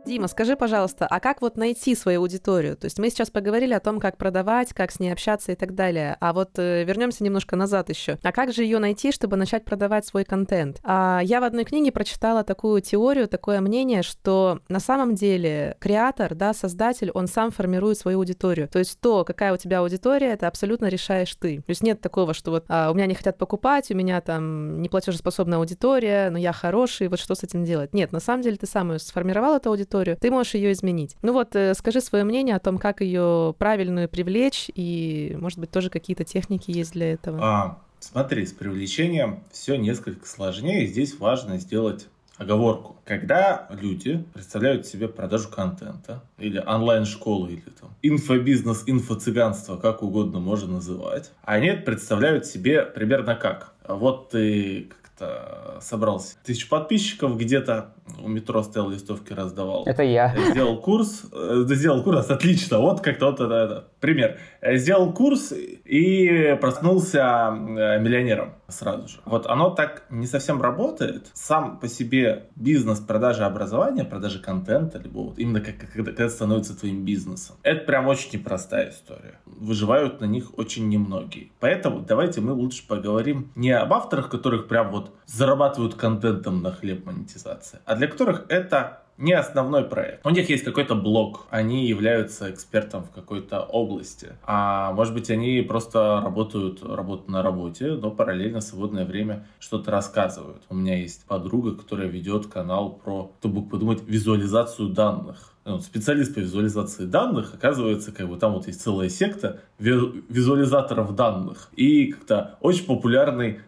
[0.08, 2.78] Дима, скажи, пожалуйста, а как вот найти свою аудиторию?
[2.78, 5.76] То есть мы сейчас поговорили о том, как продавать, как с ней общаться и так
[5.76, 6.16] далее.
[6.22, 8.18] А вот э, вернемся немножко назад еще.
[8.24, 10.80] А как же ее найти, чтобы начать продавать свой контент?
[10.84, 16.36] А я в одной книге прочитала такую теорию, такое мнение, что на самом деле креатор,
[16.36, 18.70] да, создатель, он сам формирует свою аудиторию.
[18.70, 21.58] То есть то, какая у тебя аудитория, это абсолютно решаешь ты.
[21.58, 24.82] То есть нет такого, что вот а, у меня не хотят покупать, у меня там
[24.82, 27.94] неплатежеспособная аудитория, но я хороший, вот что с этим делать?
[27.94, 31.16] Нет, на самом деле ты сам сформировал, эту аудиторию, историю, ты можешь ее изменить.
[31.22, 35.72] Ну вот, э, скажи свое мнение о том, как ее правильную привлечь, и, может быть,
[35.72, 37.40] тоже какие-то техники есть для этого.
[37.42, 40.88] А, смотри, с привлечением все несколько сложнее.
[40.88, 42.08] Здесь важно сделать
[42.38, 42.98] оговорку.
[43.04, 50.74] Когда люди представляют себе продажу контента или онлайн-школу, или там инфобизнес, инфо-цыганство, как угодно можно
[50.74, 53.74] называть, они представляют себе примерно как.
[53.88, 59.84] Вот ты как-то собрался тысяч подписчиков где-то, у метро стоял листовки раздавал.
[59.86, 60.36] Это я.
[60.52, 64.40] Сделал курс, э, сделал курс, отлично, вот как-то вот это, это, пример.
[64.62, 69.18] Сделал курс и проснулся э, миллионером сразу же.
[69.26, 71.28] Вот оно так не совсем работает.
[71.34, 76.78] Сам по себе бизнес продажи образования, продажи контента, либо вот именно как, когда, когда становится
[76.78, 79.40] твоим бизнесом, это прям очень непростая история.
[79.46, 81.50] Выживают на них очень немногие.
[81.60, 87.06] Поэтому давайте мы лучше поговорим не об авторах, которых прям вот зарабатывают контентом на хлеб
[87.06, 90.26] монетизации, а для которых это не основной проект.
[90.26, 94.30] У них есть какой-то блог, они являются экспертом в какой-то области.
[94.44, 99.92] А может быть, они просто работают, работают на работе, но параллельно в свободное время что-то
[99.92, 100.64] рассказывают.
[100.70, 106.40] У меня есть подруга, которая ведет канал про, чтобы подумать, визуализацию данных ну, специалист по
[106.40, 111.70] визуализации данных, оказывается, как бы там вот есть целая секта визуализаторов данных.
[111.76, 113.60] И как-то очень популярный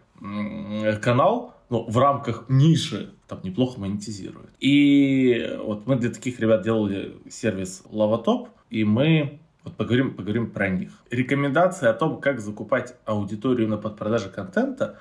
[1.02, 4.50] канал, ну, в рамках ниши там неплохо монетизирует.
[4.60, 10.70] И вот мы для таких ребят делали сервис Lavotop, и мы вот поговорим, поговорим про
[10.70, 10.92] них.
[11.12, 14.98] Рекомендации о том, как закупать аудиторию на подпродаже контента,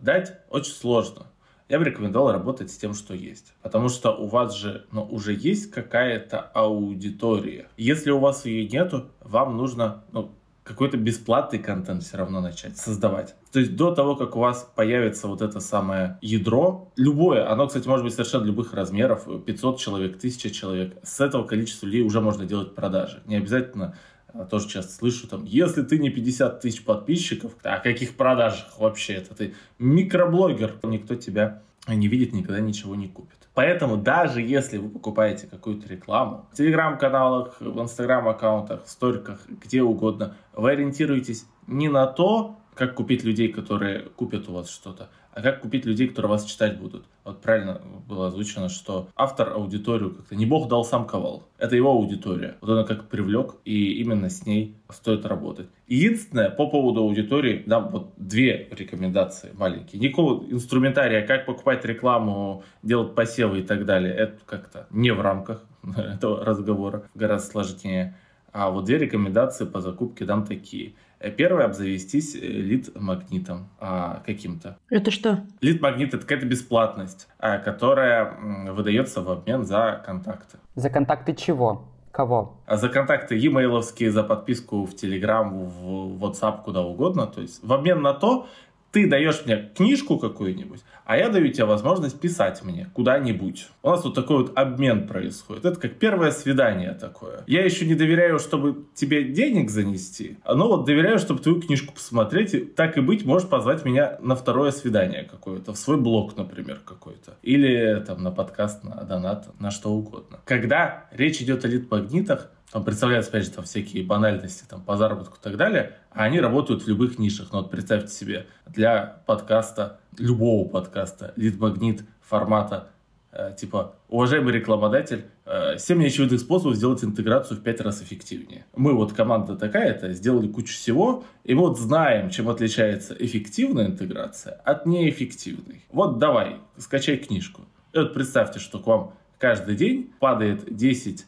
[0.00, 1.26] дать очень сложно.
[1.68, 3.54] Я бы рекомендовал работать с тем, что есть.
[3.62, 7.68] Потому что у вас же ну, уже есть какая-то аудитория.
[7.76, 13.36] Если у вас ее нету, вам нужно ну, какой-то бесплатный контент все равно начать создавать.
[13.52, 17.88] То есть до того, как у вас появится вот это самое ядро, любое, оно, кстати,
[17.88, 22.44] может быть совершенно любых размеров, 500 человек, 1000 человек, с этого количества людей уже можно
[22.44, 23.22] делать продажи.
[23.26, 23.96] Не обязательно
[24.28, 29.14] а, тоже часто слышу там, если ты не 50 тысяч подписчиков, о каких продажах вообще
[29.14, 29.34] это?
[29.34, 33.36] Ты микроблогер, никто тебя не видит, никогда ничего не купит.
[33.54, 40.36] Поэтому даже если вы покупаете какую-то рекламу в телеграм-каналах, в инстаграм-аккаунтах, в сториках, где угодно,
[40.54, 45.60] вы ориентируетесь не на то, как купить людей, которые купят у вас что-то, а как
[45.60, 47.04] купить людей, которые вас читать будут.
[47.24, 51.44] Вот правильно было озвучено, что автор аудиторию как-то не бог дал, сам ковал.
[51.58, 52.56] Это его аудитория.
[52.60, 55.68] Вот он как привлек, и именно с ней стоит работать.
[55.86, 60.00] Единственное, по поводу аудитории, да, вот две рекомендации маленькие.
[60.00, 65.62] Никакого инструментария, как покупать рекламу, делать посевы и так далее, это как-то не в рамках
[65.96, 68.16] этого разговора, гораздо сложнее.
[68.52, 70.94] А вот две рекомендации по закупке дам такие.
[71.36, 74.78] Первое, обзавестись э, лид-магнитом а, каким-то.
[74.88, 75.44] Это что?
[75.60, 78.34] Лид-магнит— это какая-то бесплатность, а, которая
[78.72, 80.56] выдается в обмен за контакты.
[80.76, 81.88] За контакты чего?
[82.10, 82.56] Кого?
[82.66, 87.26] А за контакты e-mail, за подписку в Telegram, в WhatsApp, куда угодно.
[87.26, 88.48] То есть в обмен на то,
[88.92, 93.68] ты даешь мне книжку какую-нибудь, а я даю тебе возможность писать мне куда-нибудь.
[93.82, 95.64] У нас вот такой вот обмен происходит.
[95.64, 97.44] Это как первое свидание такое.
[97.46, 102.54] Я еще не доверяю, чтобы тебе денег занести, но вот доверяю, чтобы твою книжку посмотреть.
[102.54, 106.80] И, так и быть, можешь позвать меня на второе свидание какое-то, в свой блог, например,
[106.84, 107.36] какой-то.
[107.42, 110.40] Или там на подкаст, на донат, на что угодно.
[110.44, 115.38] Когда речь идет о лид-магнитах, там представляются, опять же, там всякие банальности там, по заработку
[115.38, 117.48] и так далее, а они работают в любых нишах.
[117.52, 122.90] Ну вот представьте себе, для подкаста, любого подкаста, лид-магнит формата,
[123.32, 128.64] э, типа, уважаемый рекламодатель, э, 7 неочевидных способов сделать интеграцию в 5 раз эффективнее.
[128.76, 134.86] Мы вот команда такая-то, сделали кучу всего, и вот знаем, чем отличается эффективная интеграция от
[134.86, 135.84] неэффективной.
[135.90, 137.62] Вот давай, скачай книжку.
[137.92, 141.26] И вот представьте, что к вам каждый день падает 10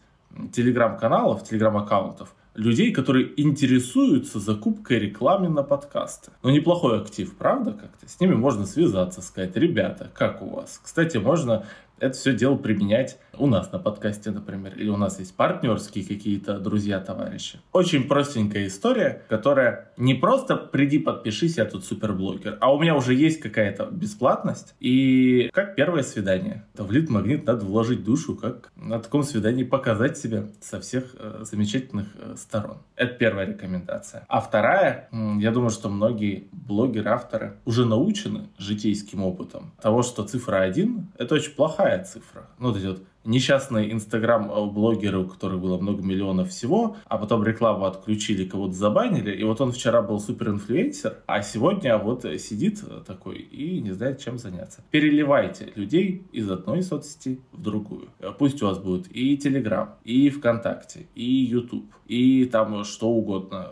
[0.52, 6.30] телеграм-каналов, телеграм-аккаунтов людей, которые интересуются закупкой рекламы на подкасты.
[6.42, 8.08] Ну, неплохой актив, правда, как-то?
[8.08, 10.80] С ними можно связаться, сказать, ребята, как у вас?
[10.82, 11.64] Кстати, можно
[11.98, 16.58] это все дело применять у нас на подкасте, например, или у нас есть партнерские какие-то
[16.58, 17.60] друзья, товарищи.
[17.72, 23.14] Очень простенькая история, которая не просто приди подпишись, я тут суперблогер, а у меня уже
[23.14, 26.64] есть какая-то бесплатность, и как первое свидание.
[26.74, 31.44] Это в лид-магнит надо вложить душу, как на таком свидании показать себя со всех э,
[31.44, 32.78] замечательных э, сторон.
[32.96, 34.24] Это первая рекомендация.
[34.28, 40.60] А вторая, я думаю, что многие блогеры, авторы уже научены житейским опытом того, что цифра
[40.62, 42.48] 1— это очень плохая цифра.
[42.58, 48.44] Ну, вот идет несчастные инстаграм-блогеры, у которых было много миллионов всего, а потом рекламу отключили,
[48.44, 53.92] кого-то забанили, и вот он вчера был супер-инфлюенсер, а сегодня вот сидит такой и не
[53.92, 54.82] знает, чем заняться.
[54.90, 58.08] Переливайте людей из одной соцсети в другую.
[58.38, 63.70] Пусть у вас будет и Телеграм, и ВКонтакте, и YouTube, и там что угодно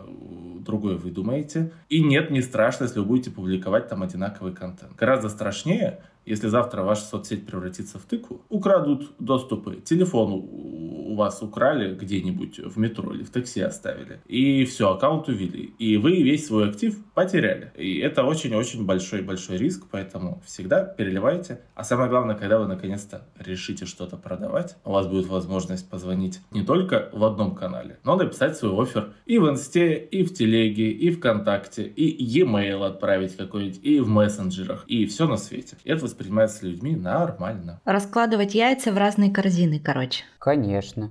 [0.59, 1.71] другое вы думаете.
[1.89, 4.95] И нет, не страшно, если вы будете публиковать там одинаковый контент.
[4.95, 9.81] Гораздо страшнее, если завтра ваша соцсеть превратится в тыкву, украдут доступы.
[9.83, 14.21] Телефон у вас украли где-нибудь в метро или в такси оставили.
[14.25, 15.73] И все, аккаунт увели.
[15.77, 17.71] И вы весь свой актив потеряли.
[17.77, 21.61] И это очень-очень большой-большой риск, поэтому всегда переливайте.
[21.75, 26.63] А самое главное, когда вы наконец-то решите что-то продавать, у вас будет возможность позвонить не
[26.63, 31.11] только в одном канале, но написать свой офер и в инсте, и в телеге, и
[31.11, 35.77] вконтакте, и e-mail отправить какой-нибудь, и в мессенджерах, и все на свете.
[35.83, 37.81] Это воспринимается людьми нормально.
[37.85, 40.23] Раскладывать яйца в разные корзины, короче.
[40.39, 41.10] Конечно.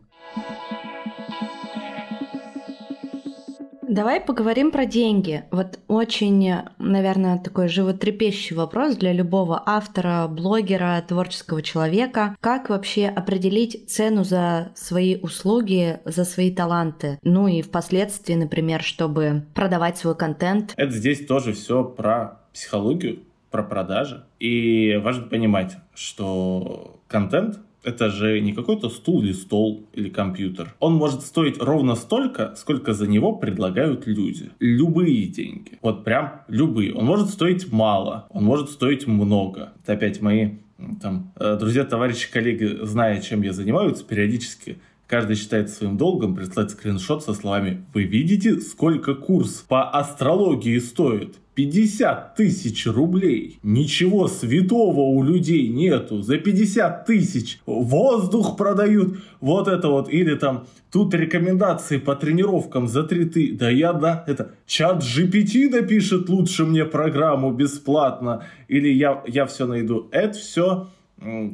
[3.91, 5.43] Давай поговорим про деньги.
[5.51, 12.37] Вот очень, наверное, такой животрепещущий вопрос для любого автора, блогера, творческого человека.
[12.41, 17.19] Как вообще определить цену за свои услуги, за свои таланты?
[17.25, 20.73] Ну и впоследствии, например, чтобы продавать свой контент.
[20.77, 24.25] Это здесь тоже все про психологию, про продажи.
[24.39, 30.75] И важно понимать, что контент это же не какой-то стул или стол или компьютер.
[30.81, 34.51] Он может стоить ровно столько, сколько за него предлагают люди.
[34.61, 35.79] Любые деньги.
[35.83, 36.95] Вот прям любые.
[36.95, 39.73] Он может стоить мало, он может стоить много.
[39.83, 40.59] Это опять мои
[41.03, 44.79] там, э, друзья, товарищи, коллеги, зная, чем я занимаюсь, периодически
[45.11, 51.35] Каждый считает своим долгом прислать скриншот со словами «Вы видите, сколько курс по астрологии стоит?»
[51.61, 53.59] 50 тысяч рублей.
[53.63, 56.23] Ничего святого у людей нету.
[56.23, 59.19] За 50 тысяч воздух продают.
[59.41, 60.09] Вот это вот.
[60.09, 63.53] Или там тут рекомендации по тренировкам за 3 ты.
[63.53, 68.47] Да я, да, это чат GPT напишет лучше мне программу бесплатно.
[68.69, 70.09] Или я, я все найду.
[70.13, 70.89] Это все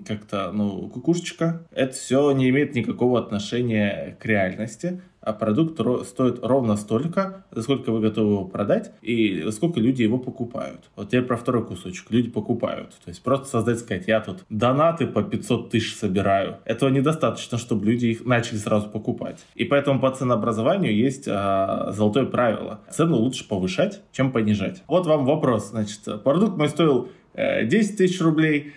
[0.07, 1.67] как-то, ну, кукушечка.
[1.73, 7.91] Это все не имеет никакого отношения к реальности, а продукт стоит ровно столько, за сколько
[7.91, 10.89] вы готовы его продать, и сколько люди его покупают.
[10.95, 12.11] Вот теперь про второй кусочек.
[12.11, 12.91] Люди покупают.
[13.05, 16.59] То есть просто создать, сказать, я тут донаты по 500 тысяч собираю.
[16.65, 19.45] Этого недостаточно, чтобы люди их начали сразу покупать.
[19.57, 22.81] И поэтому по ценообразованию есть а, золотое правило.
[22.93, 24.85] Цену лучше повышать, чем понижать.
[24.87, 25.71] Вот вам вопрос.
[25.71, 28.75] Значит, продукт мой стоил 10 э, тысяч рублей,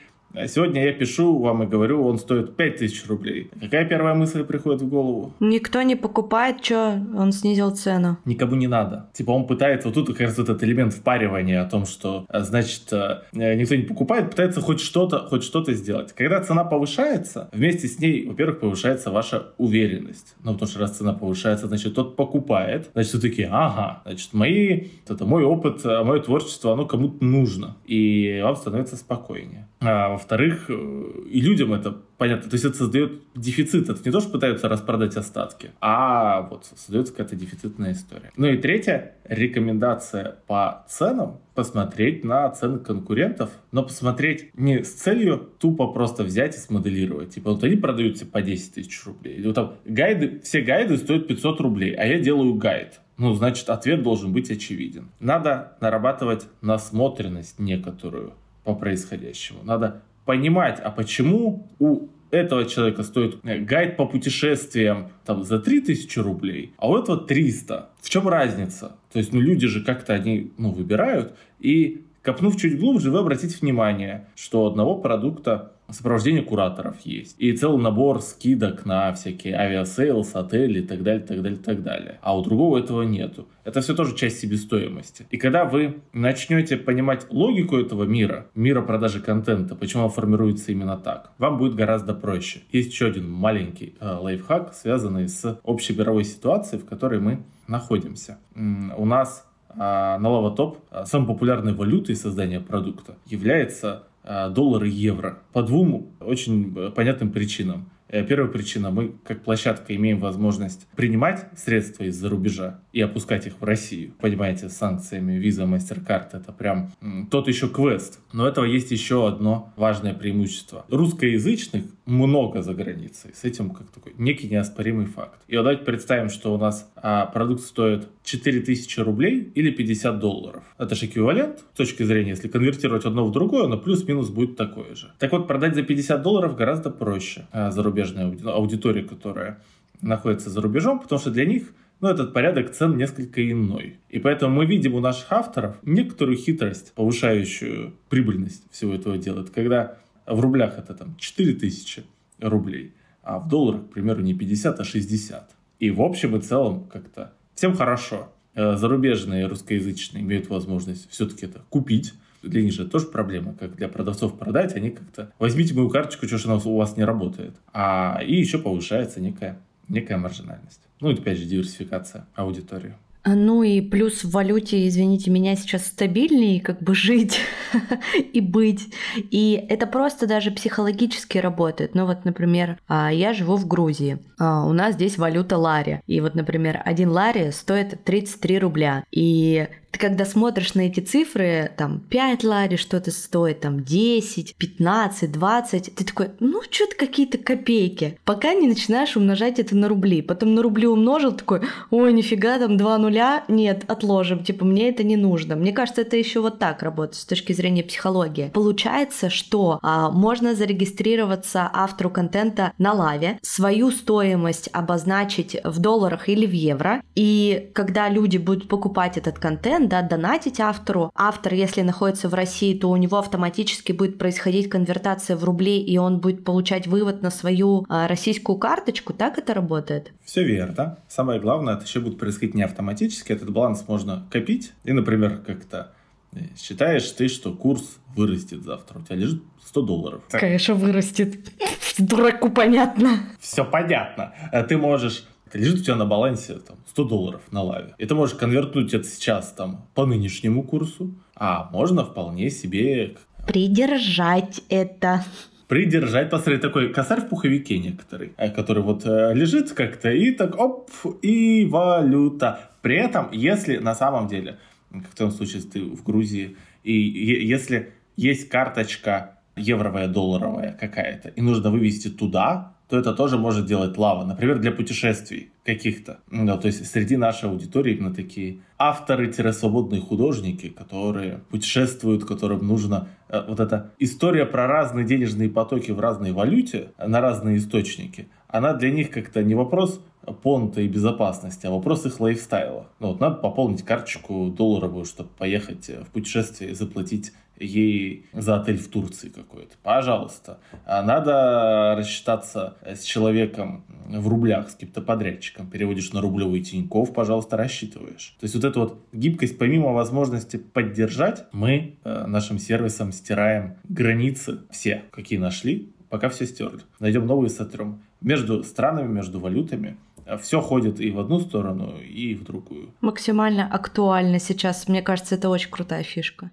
[0.48, 3.50] сегодня я пишу вам и говорю, он стоит 5000 рублей.
[3.60, 5.34] Какая первая мысль приходит в голову?
[5.40, 8.18] Никто не покупает, что он снизил цену.
[8.26, 9.10] Никому не надо.
[9.14, 12.92] Типа он пытается, вот тут как раз этот элемент впаривания о том, что, э, значит,
[12.92, 16.14] э, никто не покупает, пытается хоть что-то, хоть что-то сделать.
[16.14, 20.36] Когда цена повышается, вместе с ней, во-первых, повышается ваша уверенность.
[20.44, 22.90] Ну, потому что раз цена повышается, значит, тот покупает.
[22.94, 27.76] Значит, вы такие, ага, значит, мои, это мой опыт, мое творчество, оно кому-то нужно.
[27.86, 29.68] И вам становится спокойнее.
[29.82, 32.50] А, во-вторых, э, и людям это понятно.
[32.50, 33.90] То есть это создает дефицит.
[33.90, 38.32] Это не то, что пытаются распродать остатки, а вот создается какая-то дефицитная история.
[38.36, 45.50] Ну и третья рекомендация по ценам посмотреть на цены конкурентов, но посмотреть не с целью
[45.60, 47.36] тупо просто взять и смоделировать.
[47.36, 49.36] Типа вот они продаются по 10 тысяч рублей.
[49.36, 53.00] Или вот там гайды, все гайды стоят 500 рублей, а я делаю гайд.
[53.18, 55.10] Ну, значит, ответ должен быть очевиден.
[55.20, 59.60] Надо нарабатывать насмотренность некоторую по происходящему.
[59.64, 66.20] Надо понимать, а почему у этого человека стоит э, гайд по путешествиям там, за 3000
[66.20, 67.90] рублей, а у этого 300.
[68.02, 68.96] В чем разница?
[69.12, 73.58] То есть, ну, люди же как-то они, ну, выбирают, и копнув чуть глубже, вы обратите
[73.60, 77.36] внимание, что у одного продукта сопровождение кураторов есть.
[77.38, 82.20] И целый набор скидок на всякие Aviasales, отели и так далее, так далее, так далее.
[82.22, 83.48] А у другого этого нету.
[83.64, 85.26] Это все тоже часть себестоимости.
[85.30, 90.98] И когда вы начнете понимать логику этого мира, мира продажи контента, почему он формируется именно
[90.98, 92.62] так, вам будет гораздо проще.
[92.72, 98.40] Есть еще один маленький э, лайфхак, связанный с общей мировой ситуацией, в которой мы находимся.
[98.56, 105.40] У нас а, на Лаватоп а, самой популярной валютой создания продукта является доллар и евро.
[105.54, 107.90] По двум очень э, понятным причинам.
[108.10, 113.62] Э, первая причина, мы как площадка имеем возможность принимать средства из-за рубежа и опускать их
[113.62, 114.14] в Россию.
[114.20, 116.92] Понимаете, с санкциями Visa, MasterCard это прям
[117.30, 118.20] тот еще квест.
[118.34, 120.86] Но этого есть еще одно важное преимущество.
[120.90, 123.32] Русскоязычных много за границей.
[123.34, 125.40] С этим как такой некий неоспоримый факт.
[125.48, 130.64] И вот давайте представим, что у нас а, продукт стоит 4000 рублей или 50 долларов.
[130.78, 134.96] Это же эквивалент с точки зрения, если конвертировать одно в другое, но плюс-минус будет такое
[134.96, 135.12] же.
[135.20, 139.60] Так вот, продать за 50 долларов гораздо проще а, зарубежной аудитории, которая
[140.02, 143.98] находится за рубежом, потому что для них ну, этот порядок цен несколько иной.
[144.10, 149.42] И поэтому мы видим у наших авторов некоторую хитрость, повышающую прибыльность всего этого дела.
[149.42, 149.98] Это когда
[150.30, 152.04] в рублях это там 4000
[152.40, 155.52] рублей, а в долларах, к примеру, не 50, а 60.
[155.80, 158.30] И в общем и целом как-то всем хорошо.
[158.56, 162.14] Э, зарубежные русскоязычные имеют возможность все-таки это купить.
[162.42, 166.38] Для них же тоже проблема, как для продавцов продать, они как-то возьмите мою карточку, что
[166.38, 167.56] ж она у вас не работает.
[167.74, 169.60] А и еще повышается некая,
[169.90, 170.82] некая маржинальность.
[171.02, 172.96] Ну и опять же диверсификация аудитории.
[173.24, 177.40] А, ну и плюс в валюте, извините меня, сейчас стабильнее как бы жить
[178.34, 178.94] и быть.
[179.16, 181.96] И это просто даже психологически работает.
[181.96, 184.20] Ну вот, например, а, я живу в Грузии.
[184.38, 186.02] А, у нас здесь валюта лари.
[186.08, 189.04] И вот, например, один лари стоит 33 рубля.
[189.12, 195.32] И ты когда смотришь на эти цифры, там 5 лари что-то стоит, там 10, 15,
[195.32, 198.20] 20, ты такой, ну что-то какие-то копейки.
[198.24, 200.22] Пока не начинаешь умножать это на рубли.
[200.22, 205.04] Потом на рубли умножил, такой, ой, нифига, там 2 нуля, нет, отложим, типа мне это
[205.04, 205.56] не нужно.
[205.56, 208.52] Мне кажется, это еще вот так работает с точки зрения психологии.
[208.54, 216.46] Получается, что а, можно зарегистрироваться автору контента на лаве, свою стоимость обозначить в долларах или
[216.46, 221.12] в евро, и когда люди будут покупать этот контент, контент, да, донатить автору.
[221.16, 225.98] Автор, если находится в России, то у него автоматически будет происходить конвертация в рубли, и
[225.98, 229.14] он будет получать вывод на свою а, российскую карточку.
[229.14, 230.12] Так это работает?
[230.24, 230.98] Все верно.
[231.08, 233.32] Самое главное, это еще будет происходить не автоматически.
[233.32, 234.74] Этот баланс можно копить.
[234.84, 235.92] И, например, как-то
[236.34, 239.00] э, считаешь ты, что курс вырастет завтра.
[239.00, 240.22] У тебя лежит 100 долларов.
[240.30, 241.52] Конечно, вырастет.
[241.98, 243.20] Дураку понятно.
[243.40, 244.34] Все понятно.
[244.52, 247.96] А ты можешь лежит у тебя на балансе там, 100 долларов на лаве.
[247.98, 253.16] И ты можешь конвертнуть это сейчас там по нынешнему курсу, а можно вполне себе...
[253.48, 255.24] Придержать это
[255.70, 260.60] придержать, посмотри, такой косарь в пуховике некоторый, э, который вот э, лежит как-то и так,
[260.60, 260.90] оп,
[261.22, 262.72] и валюта.
[262.82, 264.58] При этом, если на самом деле,
[264.92, 271.42] как в том случае, ты в Грузии, и если есть карточка евровая, долларовая какая-то, и
[271.42, 274.26] нужно вывести туда, то это тоже может делать лава.
[274.26, 276.20] Например, для путешествий каких-то.
[276.32, 283.44] Да, то есть среди нашей аудитории именно такие авторы-свободные художники, которые путешествуют, которым нужно э,
[283.48, 288.90] вот эта история про разные денежные потоки в разной валюте, на разные источники, она для
[288.90, 290.02] них как-то не вопрос
[290.42, 292.88] понта и безопасности, а вопрос их лайфстайла.
[293.00, 298.78] Ну, вот надо пополнить карточку долларовую, чтобы поехать в путешествие и заплатить ей за отель
[298.78, 299.76] в Турции какой-то.
[299.84, 300.60] Пожалуйста.
[300.86, 305.70] А надо рассчитаться с человеком в рублях, с каким-то подрядчиком.
[305.70, 308.36] Переводишь на рублевый Тиньков, пожалуйста, рассчитываешь.
[308.40, 314.60] То есть вот эту вот гибкость, помимо возможности поддержать, мы э, нашим сервисом стираем границы
[314.72, 316.82] все, какие нашли, пока все стерли.
[317.00, 318.02] Найдем новые сотрем.
[318.22, 319.98] Между странами, между валютами
[320.42, 322.94] все ходит и в одну сторону, и в другую.
[323.02, 324.88] Максимально актуально сейчас.
[324.88, 326.52] Мне кажется, это очень крутая фишка.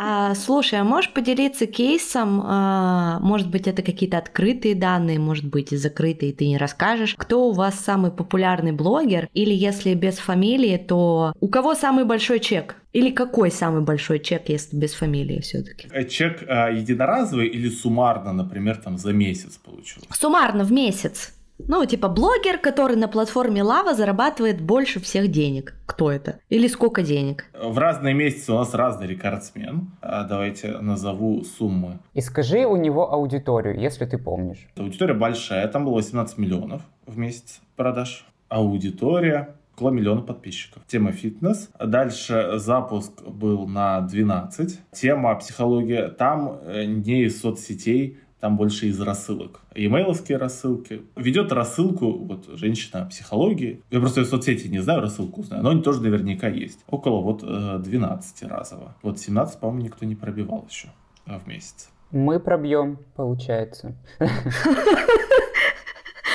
[0.00, 2.40] А, слушай, а можешь поделиться кейсом?
[2.44, 7.16] А, может быть, это какие-то открытые данные, может быть, и закрытые, ты не расскажешь.
[7.18, 9.28] Кто у вас самый популярный блогер?
[9.34, 12.76] Или если без фамилии, то у кого самый большой чек?
[12.92, 15.88] Или какой самый большой чек, если без фамилии все-таки?
[15.90, 20.04] Э, чек а, единоразовый или суммарно, например, там за месяц получил?
[20.12, 21.32] Суммарно в месяц.
[21.66, 25.74] Ну, типа блогер, который на платформе Лава зарабатывает больше всех денег.
[25.86, 26.40] Кто это?
[26.48, 27.44] Или сколько денег?
[27.60, 29.90] В разные месяцы у нас разный рекордсмен.
[30.00, 31.98] А давайте назову суммы.
[32.14, 34.68] И скажи у него аудиторию, если ты помнишь.
[34.76, 38.24] Аудитория большая, там было 18 миллионов в месяц продаж.
[38.48, 40.82] Аудитория около миллиона подписчиков.
[40.88, 41.70] Тема фитнес.
[41.78, 44.80] Дальше запуск был на 12.
[44.92, 46.08] Тема психология.
[46.08, 49.60] Там э, не из соцсетей, там больше из рассылок.
[49.74, 51.02] Емейловские рассылки.
[51.16, 53.82] Ведет рассылку вот женщина психологии.
[53.90, 56.78] Я просто в соцсети не знаю, рассылку знаю, но они тоже наверняка есть.
[56.88, 58.94] Около вот 12 э, разово.
[59.02, 60.88] Вот 17, по-моему, никто не пробивал еще
[61.26, 61.90] э, в месяц.
[62.10, 63.94] Мы пробьем, получается.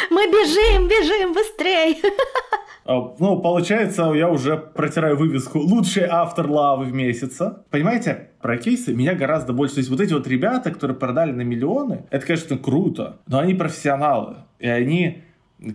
[0.10, 1.96] Мы бежим, бежим быстрее.
[2.86, 7.64] А, ну, получается, я уже протираю вывеску «Лучший автор лавы в месяца».
[7.70, 9.76] Понимаете, про кейсы меня гораздо больше.
[9.76, 13.54] То есть вот эти вот ребята, которые продали на миллионы, это, конечно, круто, но они
[13.54, 14.38] профессионалы.
[14.60, 15.24] И они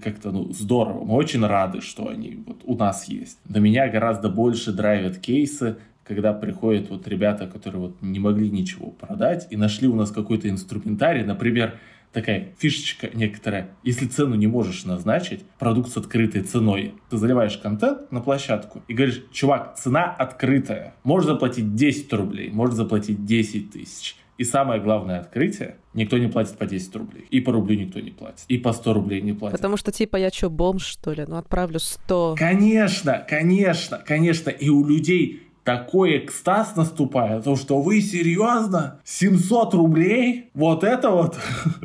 [0.02, 1.04] как-то, ну, здорово.
[1.04, 3.38] Мы очень рады, что они вот у нас есть.
[3.48, 8.90] Но меня гораздо больше драйвят кейсы, когда приходят вот ребята, которые вот не могли ничего
[8.90, 11.74] продать и нашли у нас какой-то инструментарий, например,
[12.12, 13.70] такая фишечка некоторая.
[13.82, 18.94] Если цену не можешь назначить, продукт с открытой ценой, ты заливаешь контент на площадку и
[18.94, 20.94] говоришь, чувак, цена открытая.
[21.04, 24.16] Можешь заплатить 10 рублей, можешь заплатить 10 тысяч.
[24.38, 27.26] И самое главное открытие, никто не платит по 10 рублей.
[27.28, 28.44] И по рублю никто не платит.
[28.46, 29.56] И по 100 рублей не платит.
[29.56, 31.24] Потому что типа я что, бомж, что ли?
[31.26, 32.36] Ну отправлю 100.
[32.38, 34.50] Конечно, конечно, конечно.
[34.50, 39.00] И у людей такой экстаз наступает, то что вы серьезно?
[39.04, 40.48] 700 рублей?
[40.54, 41.36] Вот это вот?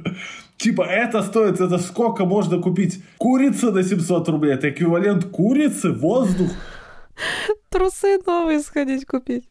[0.57, 3.03] Типа, это стоит, это сколько можно купить?
[3.17, 6.49] Курица на 700 рублей, это эквивалент курицы, воздух.
[7.69, 9.49] Трусы новые сходить купить.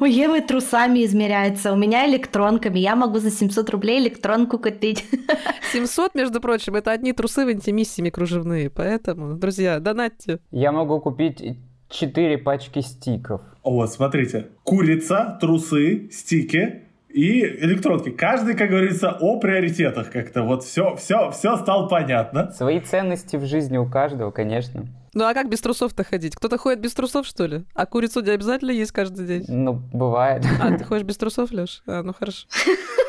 [0.00, 2.78] У Евы трусами измеряется, у меня электронками.
[2.78, 5.04] Я могу за 700 рублей электронку купить.
[5.72, 8.70] 700, между прочим, это одни трусы в интимиссиме кружевные.
[8.70, 10.38] Поэтому, друзья, донатьте.
[10.52, 11.58] Я могу купить
[11.88, 13.40] четыре пачки стиков.
[13.70, 14.48] Вот, смотрите.
[14.64, 18.10] Курица, трусы, стики и электронки.
[18.10, 20.42] Каждый, как говорится, о приоритетах как-то.
[20.42, 22.50] Вот все, все, все стало понятно.
[22.52, 24.86] Свои ценности в жизни у каждого, конечно.
[25.14, 26.36] Ну а как без трусов-то ходить?
[26.36, 27.64] Кто-то ходит без трусов, что ли?
[27.74, 29.44] А курицу не обязательно есть каждый день?
[29.48, 30.44] Ну, бывает.
[30.62, 31.82] А, ты ходишь без трусов, Леш?
[31.86, 32.46] А, ну хорошо.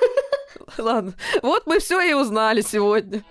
[0.78, 1.14] Ладно.
[1.42, 3.22] Вот мы все и узнали сегодня.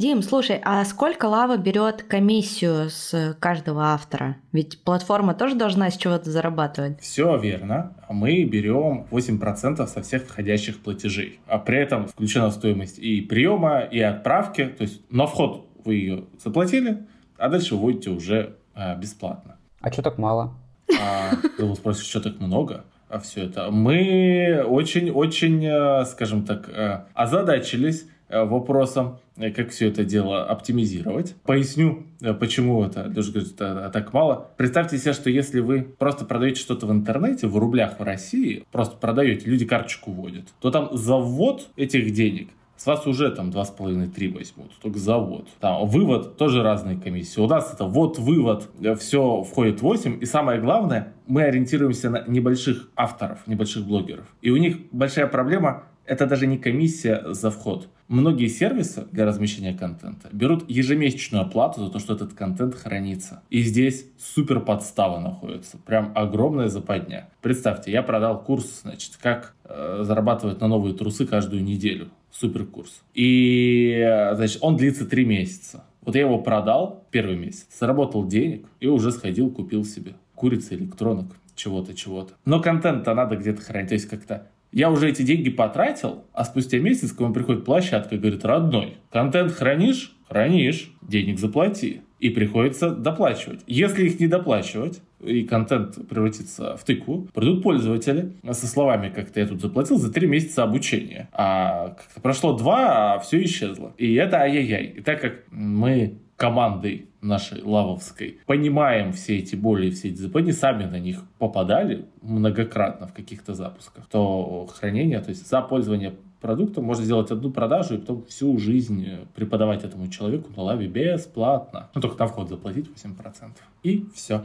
[0.00, 4.38] Дим, слушай, а сколько Лава берет комиссию с каждого автора?
[4.50, 6.98] Ведь платформа тоже должна с чего-то зарабатывать.
[7.02, 7.92] Все верно.
[8.08, 11.38] Мы берем 8% со всех входящих платежей.
[11.46, 14.64] А при этом включена стоимость и приема, и отправки.
[14.64, 19.58] То есть на вход вы ее заплатили, а дальше вводите уже а, бесплатно.
[19.82, 20.54] А что так мало?
[20.98, 22.86] А, ты спросишь, что так много?
[23.10, 23.70] А все это.
[23.70, 31.34] Мы очень-очень, э, скажем так, э, озадачились вопросом, э, как все это дело оптимизировать.
[31.44, 34.50] Поясню, э, почему это, даже говорит, так мало.
[34.56, 38.96] Представьте себе, что если вы просто продаете что-то в интернете, в рублях в России, просто
[38.96, 42.48] продаете, люди карточку вводят, то там завод этих денег
[42.80, 45.46] с вас уже там 2,5-3 возьмут, только завод.
[45.60, 47.38] Там вывод тоже разные комиссии.
[47.38, 50.22] У нас это вот вывод, все входит 8.
[50.22, 54.24] И самое главное, мы ориентируемся на небольших авторов, небольших блогеров.
[54.40, 57.88] И у них большая проблема это даже не комиссия за вход.
[58.08, 63.44] Многие сервисы для размещения контента берут ежемесячную оплату за то, что этот контент хранится.
[63.48, 65.78] И здесь супер подстава находится.
[65.78, 67.28] Прям огромная западня.
[67.42, 72.08] Представьте, я продал курс, значит, как э, зарабатывать на новые трусы каждую неделю.
[72.32, 73.02] Супер курс.
[73.14, 74.02] И,
[74.34, 75.84] значит, он длится три месяца.
[76.00, 81.26] Вот я его продал первый месяц, заработал денег и уже сходил, купил себе курицы, электронок,
[81.54, 82.32] чего-то, чего-то.
[82.44, 83.90] Но контент-то надо где-то хранить.
[83.90, 88.14] То есть как-то я уже эти деньги потратил, а спустя месяц к вам приходит площадка
[88.14, 90.16] и говорит, родной, контент хранишь?
[90.28, 92.02] Хранишь, денег заплати.
[92.20, 93.62] И приходится доплачивать.
[93.66, 99.46] Если их не доплачивать, и контент превратится в тыкву, придут пользователи со словами, как-то я
[99.46, 103.94] тут заплатил за три месяца обучения, а как-то прошло два, а все исчезло.
[103.96, 104.84] И это ай-яй-яй.
[104.98, 110.52] И так как мы командой нашей лавовской понимаем все эти боли и все эти западни,
[110.52, 116.84] сами на них попадали многократно в каких-то запусках, то хранение, то есть за пользование продуктом
[116.84, 121.90] можно сделать одну продажу и потом всю жизнь преподавать этому человеку на лаве бесплатно.
[121.94, 123.50] Ну, только на вход заплатить 8%.
[123.82, 124.42] И все.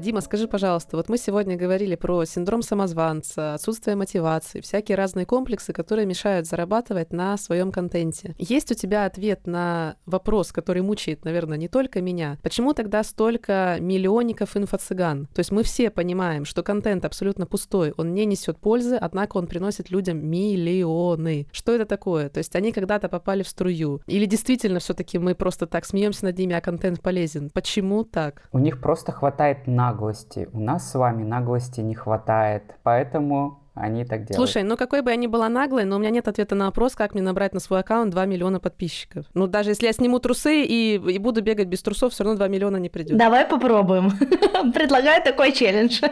[0.00, 5.72] Дима, скажи, пожалуйста, вот мы сегодня говорили про синдром самозванца, отсутствие мотивации, всякие разные комплексы,
[5.72, 8.36] которые мешают зарабатывать на своем контенте.
[8.38, 12.38] Есть у тебя ответ на вопрос, который мучает, наверное, не только меня?
[12.42, 15.26] Почему тогда столько миллионников инфо-цыган?
[15.34, 19.48] То есть мы все понимаем, что контент абсолютно пустой, он не несет пользы, однако он
[19.48, 21.48] приносит людям миллионы.
[21.50, 22.28] Что это такое?
[22.28, 24.00] То есть они когда-то попали в струю?
[24.06, 27.50] Или действительно все-таки мы просто так смеемся над ними, а контент полезен?
[27.50, 28.48] Почему так?
[28.52, 30.48] У них просто хватает наглости.
[30.52, 34.36] У нас с вами наглости не хватает, поэтому они так делают.
[34.36, 36.94] Слушай, ну какой бы я ни была наглой, но у меня нет ответа на вопрос,
[36.94, 39.24] как мне набрать на свой аккаунт 2 миллиона подписчиков.
[39.32, 42.48] Ну даже если я сниму трусы и, и буду бегать без трусов, все равно 2
[42.48, 43.16] миллиона не придет.
[43.16, 44.10] Давай попробуем.
[44.72, 46.02] Предлагаю такой челлендж.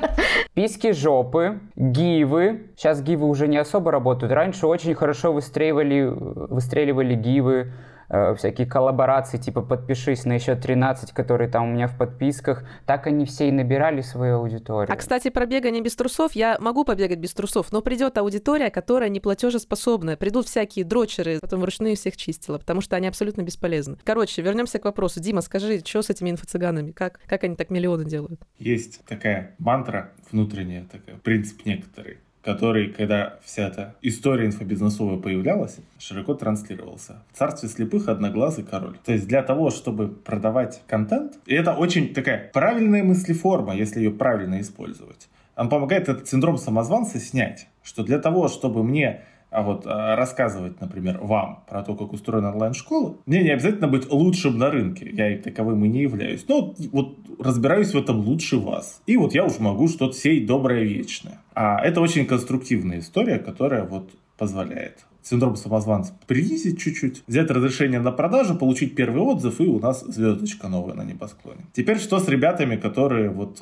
[0.55, 2.71] Писки жопы, гивы.
[2.77, 4.33] Сейчас гивы уже не особо работают.
[4.33, 7.73] Раньше очень хорошо выстреливали, выстреливали гивы
[8.13, 13.07] Э, всякие коллаборации, типа подпишись на еще 13, которые там у меня в подписках, так
[13.07, 14.93] они все и набирали свою аудиторию.
[14.93, 19.11] А, кстати, про бегание без трусов, я могу побегать без трусов, но придет аудитория, которая
[19.11, 20.17] не платежеспособная.
[20.17, 23.97] Придут всякие дрочеры, потом вручную всех чистила, потому что они абсолютно бесполезны.
[24.03, 25.21] Короче, вернемся к вопросу.
[25.21, 26.91] Дима, скажи, что с этими инфо-цыганами?
[26.91, 28.41] Как, как они так миллионы делают?
[28.59, 36.35] Есть такая мантра внутренняя, такая, принцип некоторый который, когда вся эта история инфобизнесовая появлялась, широко
[36.35, 37.23] транслировался.
[37.33, 38.97] В царстве слепых одноглазый король.
[39.05, 44.11] То есть для того, чтобы продавать контент, и это очень такая правильная мыслеформа, если ее
[44.11, 45.29] правильно использовать.
[45.57, 50.81] Он помогает этот синдром самозванца снять, что для того, чтобы мне а вот а, рассказывать,
[50.81, 55.11] например, вам про то, как устроена онлайн-школа, мне не обязательно быть лучшим на рынке.
[55.13, 56.45] Я и таковым и не являюсь.
[56.49, 59.03] Но вот разбираюсь в этом лучше вас.
[59.07, 61.41] И вот я уж могу что-то сеять доброе вечное.
[61.55, 68.13] А это очень конструктивная история, которая вот позволяет синдром самозванца принизить чуть-чуть, взять разрешение на
[68.13, 71.67] продажу, получить первый отзыв, и у нас звездочка новая на небосклоне.
[71.75, 73.61] Теперь что с ребятами, которые вот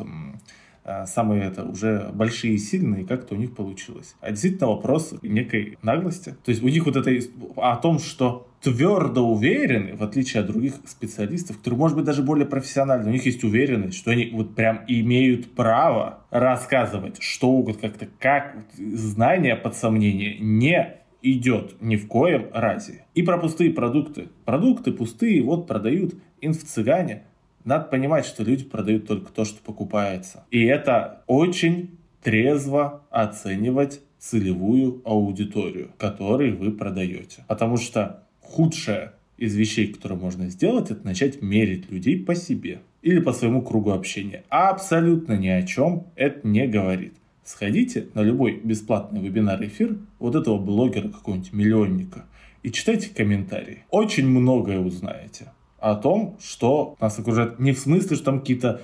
[1.06, 4.14] самые это уже большие и сильные, как-то у них получилось.
[4.20, 6.34] А действительно вопрос некой наглости.
[6.44, 7.10] То есть у них вот это
[7.56, 12.46] о том, что твердо уверены, в отличие от других специалистов, которые, может быть, даже более
[12.46, 18.08] профессиональны, у них есть уверенность, что они вот прям имеют право рассказывать что угодно, как-то,
[18.18, 23.04] как знание под сомнение не идет ни в коем разе.
[23.14, 24.28] И про пустые продукты.
[24.44, 27.22] Продукты пустые, вот продают инф-цыгане.
[27.64, 30.44] Надо понимать, что люди продают только то, что покупается.
[30.50, 37.44] И это очень трезво оценивать целевую аудиторию, которой вы продаете.
[37.46, 43.20] Потому что худшее из вещей, которые можно сделать, это начать мерить людей по себе или
[43.20, 44.44] по своему кругу общения.
[44.48, 47.14] Абсолютно ни о чем это не говорит.
[47.44, 52.26] Сходите на любой бесплатный вебинар-эфир вот этого блогера какого-нибудь миллионника
[52.62, 53.84] и читайте комментарии.
[53.90, 57.58] Очень многое узнаете о том, что нас окружает.
[57.58, 58.80] Не в смысле, что там какие-то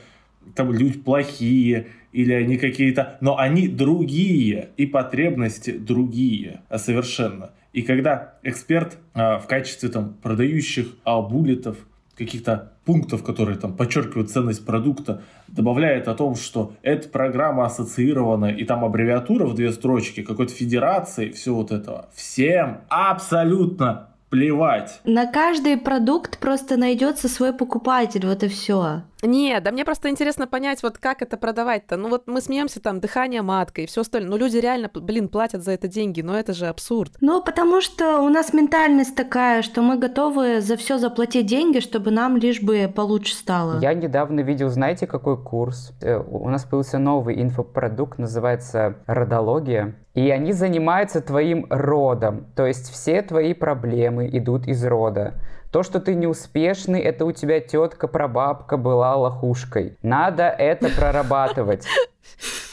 [0.55, 7.51] там люди плохие или они какие-то, но они другие и потребности другие а совершенно.
[7.73, 11.77] И когда эксперт а, в качестве там продающих а, буллетов
[12.17, 18.65] каких-то пунктов, которые там подчеркивают ценность продукта, добавляет о том, что эта программа ассоциирована, и
[18.65, 22.09] там аббревиатура в две строчки, какой-то федерации, все вот этого.
[22.15, 25.01] Всем абсолютно плевать.
[25.05, 29.03] На каждый продукт просто найдется свой покупатель, вот и все.
[29.25, 31.97] Не, да мне просто интересно понять, вот как это продавать-то.
[31.97, 34.31] Ну вот мы смеемся там, дыхание маткой и все остальное.
[34.31, 37.13] Ну люди реально, блин, платят за это деньги, но это же абсурд.
[37.21, 42.11] Ну потому что у нас ментальность такая, что мы готовы за все заплатить деньги, чтобы
[42.11, 43.81] нам лишь бы получше стало.
[43.81, 45.93] Я недавно видел, знаете, какой курс?
[46.01, 49.95] Э, у нас появился новый инфопродукт, называется «Родология».
[50.15, 52.47] И они занимаются твоим родом.
[52.55, 55.35] То есть все твои проблемы идут из рода.
[55.75, 59.99] То, что ты неуспешный, это у тебя тетка прабабка была лохушкой.
[60.03, 61.85] Надо это прорабатывать.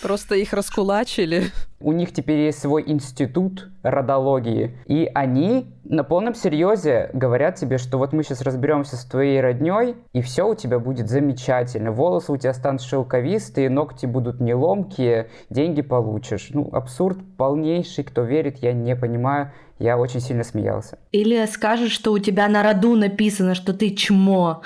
[0.03, 1.45] Просто их раскулачили.
[1.79, 7.97] У них теперь есть свой институт родологии, и они на полном серьезе говорят тебе, что
[7.97, 11.91] вот мы сейчас разберемся с твоей родней, и все у тебя будет замечательно.
[11.91, 16.49] Волосы у тебя станут шелковистые, ногти будут не ломкие, деньги получишь.
[16.53, 19.51] Ну, абсурд полнейший, кто верит, я не понимаю.
[19.81, 20.99] Я очень сильно смеялся.
[21.11, 24.61] Или скажешь, что у тебя на роду написано, что ты чмо.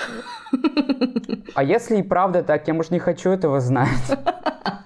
[1.53, 3.87] А если и правда так, я, может, не хочу этого знать.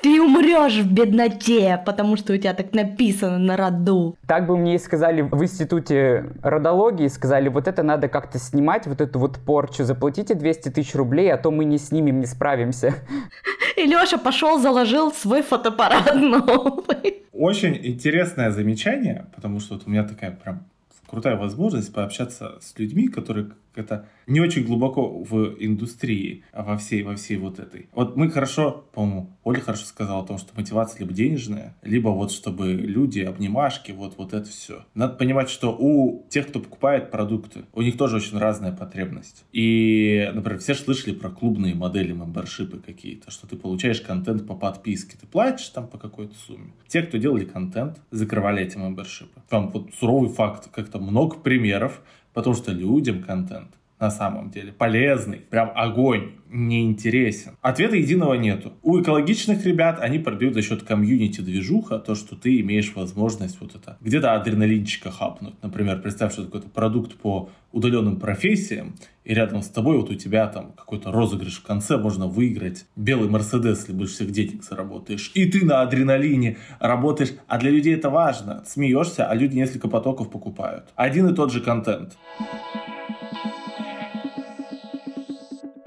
[0.00, 4.16] Ты умрешь в бедноте, потому что у тебя так написано на роду.
[4.26, 9.00] Так бы мне и сказали в институте родологии, сказали, вот это надо как-то снимать, вот
[9.00, 12.94] эту вот порчу, заплатите 200 тысяч рублей, а то мы не снимем, не справимся.
[13.76, 17.24] И Леша пошел, заложил свой фотоаппарат новый.
[17.32, 20.64] Очень интересное замечание, потому что вот у меня такая прям
[21.06, 27.02] крутая возможность пообщаться с людьми, которые это не очень глубоко в индустрии, а во всей,
[27.02, 27.88] во всей вот этой.
[27.92, 32.32] Вот мы хорошо, по-моему, Оля хорошо сказала о том, что мотивация либо денежная, либо вот
[32.32, 34.84] чтобы люди, обнимашки, вот, вот это все.
[34.94, 39.44] Надо понимать, что у тех, кто покупает продукты, у них тоже очень разная потребность.
[39.52, 45.16] И, например, все слышали про клубные модели, мембершипы какие-то, что ты получаешь контент по подписке,
[45.20, 46.72] ты платишь там по какой-то сумме.
[46.88, 49.42] Те, кто делали контент, закрывали эти мембершипы.
[49.48, 52.00] Там вот суровый факт, как-то много примеров,
[52.34, 53.70] Потому что людям контент
[54.04, 57.52] на самом деле полезный, прям огонь, неинтересен.
[57.62, 58.74] Ответа единого нету.
[58.82, 63.74] У экологичных ребят они продают за счет комьюнити движуха, то, что ты имеешь возможность вот
[63.74, 65.54] это где-то адреналинчика хапнуть.
[65.62, 68.94] Например, представь, что какой-то продукт по удаленным профессиям,
[69.24, 73.30] и рядом с тобой вот у тебя там какой-то розыгрыш в конце, можно выиграть белый
[73.30, 75.32] Мерседес, если будешь всех денег заработаешь.
[75.34, 77.32] И ты на адреналине работаешь.
[77.48, 78.62] А для людей это важно.
[78.66, 80.92] Смеешься, а люди несколько потоков покупают.
[80.94, 82.18] Один и тот же контент.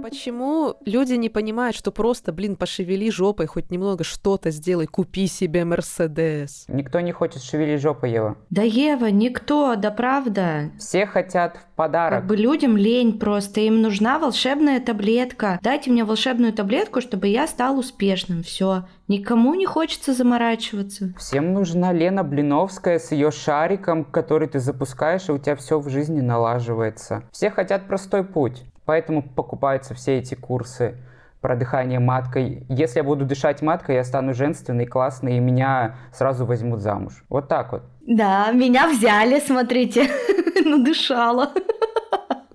[0.10, 5.66] Почему люди не понимают, что просто, блин, пошевели жопой, хоть немного что-то сделай, купи себе
[5.66, 6.64] Мерседес?
[6.70, 8.38] Никто не хочет шевелить жопой, Ева.
[8.50, 10.72] Да, Ева, никто, да правда.
[10.80, 12.20] Все хотят в подарок.
[12.20, 15.60] Как бы людям лень просто, им нужна волшебная таблетка.
[15.62, 18.44] Дайте мне волшебную таблетку, чтобы я стал успешным.
[18.44, 18.86] Все.
[19.10, 21.14] Никому не хочется заморачиваться.
[21.18, 25.90] Всем нужна Лена Блиновская с ее шариком, который ты запускаешь, и у тебя все в
[25.90, 27.24] жизни налаживается.
[27.34, 28.64] Все хотят простой путь.
[28.88, 30.96] Поэтому покупаются все эти курсы
[31.42, 32.66] про дыхание маткой.
[32.70, 37.26] Если я буду дышать маткой, я стану женственной, классной, и меня сразу возьмут замуж.
[37.28, 37.84] Вот так вот.
[38.08, 40.10] Да, меня взяли, смотрите,
[40.66, 41.52] надышала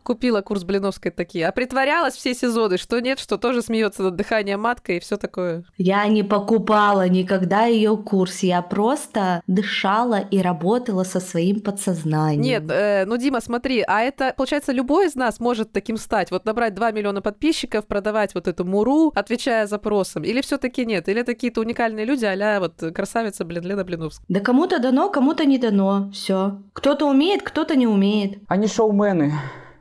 [0.03, 4.61] купила курс Блиновской такие, а притворялась все сезоны, что нет, что тоже смеется над дыханием
[4.61, 5.65] маткой и все такое.
[5.79, 12.43] Я не покупала никогда ее курс, я просто дышала и работала со своим подсознанием.
[12.43, 16.45] Нет, э, ну Дима, смотри, а это, получается, любой из нас может таким стать, вот
[16.45, 21.21] набрать 2 миллиона подписчиков, продавать вот эту муру, отвечая запросам, или все таки нет, или
[21.21, 24.25] это какие-то уникальные люди, а вот красавица, блин, Лена Блиновская.
[24.29, 26.61] Да кому-то дано, кому-то не дано, все.
[26.73, 28.39] Кто-то умеет, кто-то не умеет.
[28.49, 29.33] Они шоумены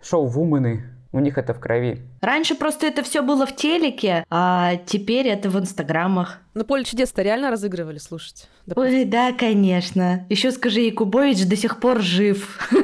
[0.03, 0.83] шоу-вумены,
[1.13, 2.01] у них это в крови.
[2.21, 6.39] Раньше просто это все было в телеке, а теперь это в инстаграмах.
[6.53, 8.45] Ну, поле чудес-то реально разыгрывали, слушайте.
[8.65, 8.99] Допустим.
[8.99, 10.25] Ой, да, конечно.
[10.29, 12.59] Еще скажи, Якубович до сих пор жив.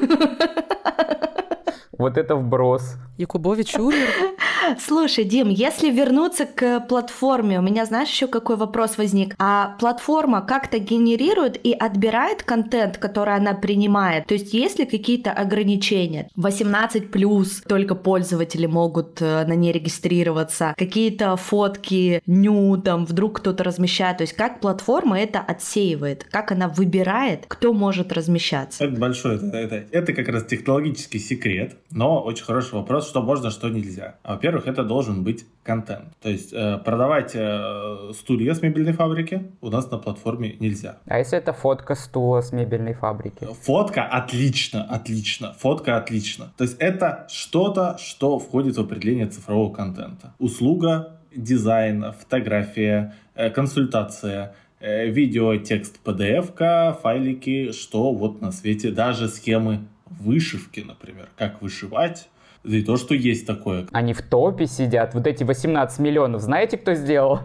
[1.97, 2.95] Вот это вброс.
[3.18, 4.07] Якубович умер?
[4.80, 9.36] Слушай, Дим, если вернуться к платформе, у меня, знаешь, еще какой вопрос возник?
[9.39, 14.26] А платформа как-то генерирует и отбирает контент, который она принимает?
[14.26, 16.30] То есть есть ли какие-то ограничения?
[16.36, 23.63] 18 плюс только пользователи могут э, на ней регистрироваться, какие-то фотки, ню, там, вдруг кто-то
[23.63, 24.18] размещает.
[24.18, 28.84] То есть как платформа это отсеивает, как она выбирает, кто может размещаться?
[28.84, 33.51] Это большой, это, это, это как раз технологический секрет, но очень хороший вопрос, что можно,
[33.51, 34.15] что нельзя.
[34.24, 36.18] Во-первых, во-первых, это должен быть контент.
[36.22, 40.97] То есть э, продавать э, стулья с мебельной фабрики у нас на платформе нельзя.
[41.05, 43.47] А если это фотка стула с мебельной фабрики?
[43.62, 45.53] Фотка отлично, отлично.
[45.60, 46.51] Фотка отлично.
[46.58, 50.34] То есть это что-то, что входит в определение цифрового контента.
[50.39, 59.80] Услуга, дизайн, фотография, э, консультация, видео, текст, PDF, файлики, что вот на свете, даже схемы
[60.05, 62.30] вышивки, например, как вышивать,
[62.68, 63.88] и то, что есть такое.
[63.91, 67.39] Они в топе сидят, вот эти 18 миллионов, знаете, кто сделал?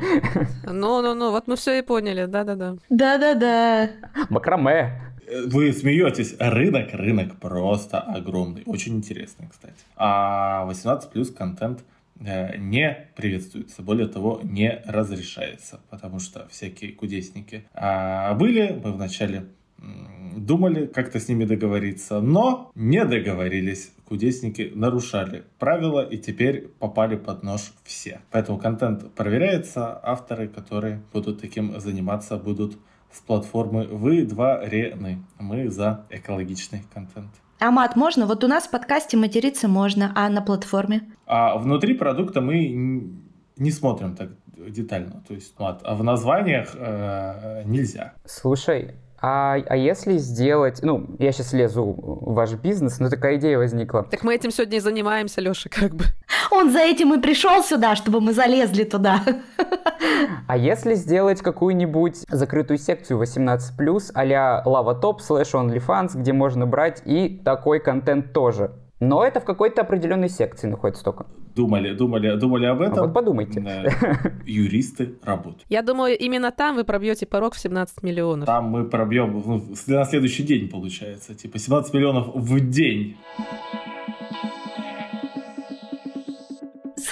[0.64, 2.76] Ну-ну-ну, вот мы все и поняли, да-да-да.
[2.88, 3.90] Да-да-да.
[4.30, 5.12] Макраме.
[5.46, 9.74] Вы смеетесь, рынок, рынок просто огромный, очень интересный, кстати.
[9.96, 11.84] А 18 плюс контент
[12.20, 19.46] э, не приветствуется, более того, не разрешается, потому что всякие кудесники а, были, мы вначале
[20.36, 27.42] думали как-то с ними договориться, но не договорились кудесники нарушали правила и теперь попали под
[27.42, 28.20] нож все.
[28.30, 32.76] Поэтому контент проверяется, авторы, которые будут таким заниматься, будут
[33.10, 35.24] с платформы «Вы два рены».
[35.38, 37.30] Мы за экологичный контент.
[37.58, 38.26] Амат, можно?
[38.26, 41.10] Вот у нас в подкасте материться можно, а на платформе?
[41.26, 43.14] А внутри продукта мы
[43.56, 44.28] не смотрим так
[44.68, 45.22] детально.
[45.26, 45.80] То есть мат.
[45.84, 48.12] А в названиях э, нельзя.
[48.26, 53.56] Слушай, а, а если сделать, ну, я сейчас лезу в ваш бизнес, но такая идея
[53.56, 54.02] возникла.
[54.02, 56.04] Так мы этим сегодня и занимаемся, Леша, как бы.
[56.50, 59.22] Он за этим и пришел сюда, чтобы мы залезли туда.
[60.48, 67.02] А если сделать какую-нибудь закрытую секцию 18+, а-ля Lava Top slash OnlyFans, где можно брать
[67.04, 68.72] и такой контент тоже?
[69.02, 71.26] Но это в какой-то определенной секции находится только.
[71.56, 72.98] Думали, думали, думали об этом.
[73.00, 73.60] А вот подумайте.
[74.46, 75.64] Юристы работают.
[75.68, 78.46] Я думаю, именно там вы пробьете порог в 17 миллионов.
[78.46, 81.34] Там мы пробьем ну, на следующий день, получается.
[81.34, 83.16] Типа 17 миллионов в день.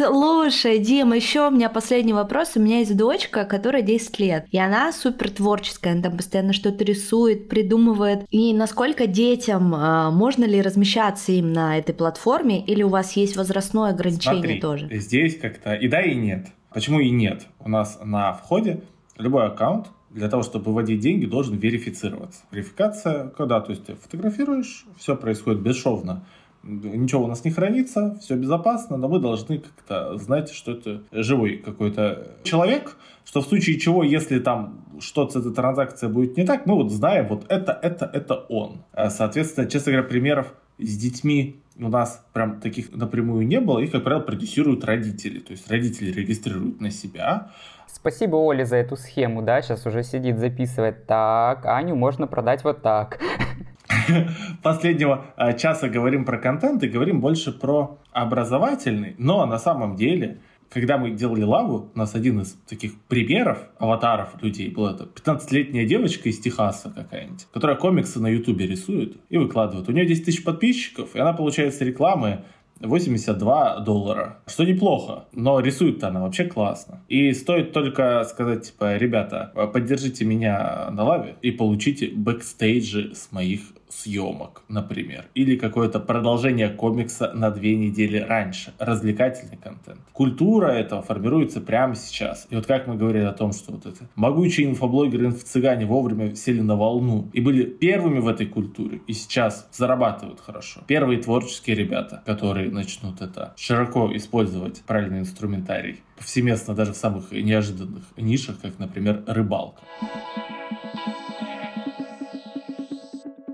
[0.02, 2.52] Слушай, Дим, еще у меня последний вопрос.
[2.56, 6.84] У меня есть дочка, которая 10 лет, и она супер творческая, она там постоянно что-то
[6.84, 8.24] рисует, придумывает.
[8.30, 13.36] И насколько детям а, можно ли размещаться им на этой платформе, или у вас есть
[13.36, 14.88] возрастное ограничение Смотри, тоже?
[14.90, 16.46] Здесь как-то и да, и нет.
[16.72, 17.46] Почему и нет?
[17.58, 18.80] У нас на входе
[19.18, 22.40] любой аккаунт для того, чтобы выводить деньги, должен верифицироваться.
[22.50, 26.24] Верификация, когда то есть ты фотографируешь, все происходит бесшовно
[26.62, 31.58] ничего у нас не хранится, все безопасно, но мы должны как-то знать, что это живой
[31.58, 36.66] какой-то человек, что в случае чего, если там что-то с этой транзакцией будет не так,
[36.66, 38.82] мы вот знаем, вот это, это, это он.
[38.92, 43.92] А, соответственно, честно говоря, примеров с детьми у нас прям таких напрямую не было, их,
[43.92, 45.38] как правило, продюсируют родители.
[45.38, 47.50] То есть родители регистрируют на себя,
[47.92, 51.06] Спасибо Оле за эту схему, да, сейчас уже сидит, записывает.
[51.06, 53.18] Так, Аню можно продать вот так.
[54.62, 60.40] последнего а, часа говорим про контент и говорим больше про образовательный, но на самом деле
[60.70, 65.84] когда мы делали лаву, у нас один из таких примеров аватаров людей был это 15-летняя
[65.84, 69.88] девочка из Техаса какая-нибудь, которая комиксы на ютубе рисует и выкладывает.
[69.88, 72.44] У нее 10 тысяч подписчиков, и она получает с рекламы
[72.80, 77.02] 82 доллара, что неплохо, но рисует-то она вообще классно.
[77.08, 83.60] И стоит только сказать, типа, ребята, поддержите меня на лаве и получите бэкстейджи с моих
[83.90, 90.00] съемок, например, или какое-то продолжение комикса на две недели раньше, развлекательный контент.
[90.12, 92.46] Культура этого формируется прямо сейчас.
[92.50, 96.60] И вот как мы говорили о том, что вот это могучие инфоблогеры инфо-цыгане вовремя сели
[96.60, 100.80] на волну и были первыми в этой культуре, и сейчас зарабатывают хорошо.
[100.86, 108.04] Первые творческие ребята, которые начнут это широко использовать правильный инструментарий повсеместно даже в самых неожиданных
[108.18, 109.80] нишах, как, например, рыбалка.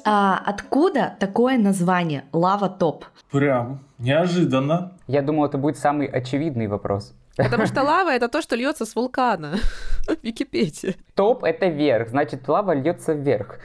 [0.09, 3.07] А откуда такое название Лава Топ?
[3.33, 4.93] Прям неожиданно.
[5.09, 7.13] Я думал, это будет самый очевидный вопрос.
[7.37, 9.57] Потому что лава это то, что льется с вулкана.
[10.23, 10.95] Википедия.
[11.17, 13.59] Топ это вверх, значит лава льется вверх.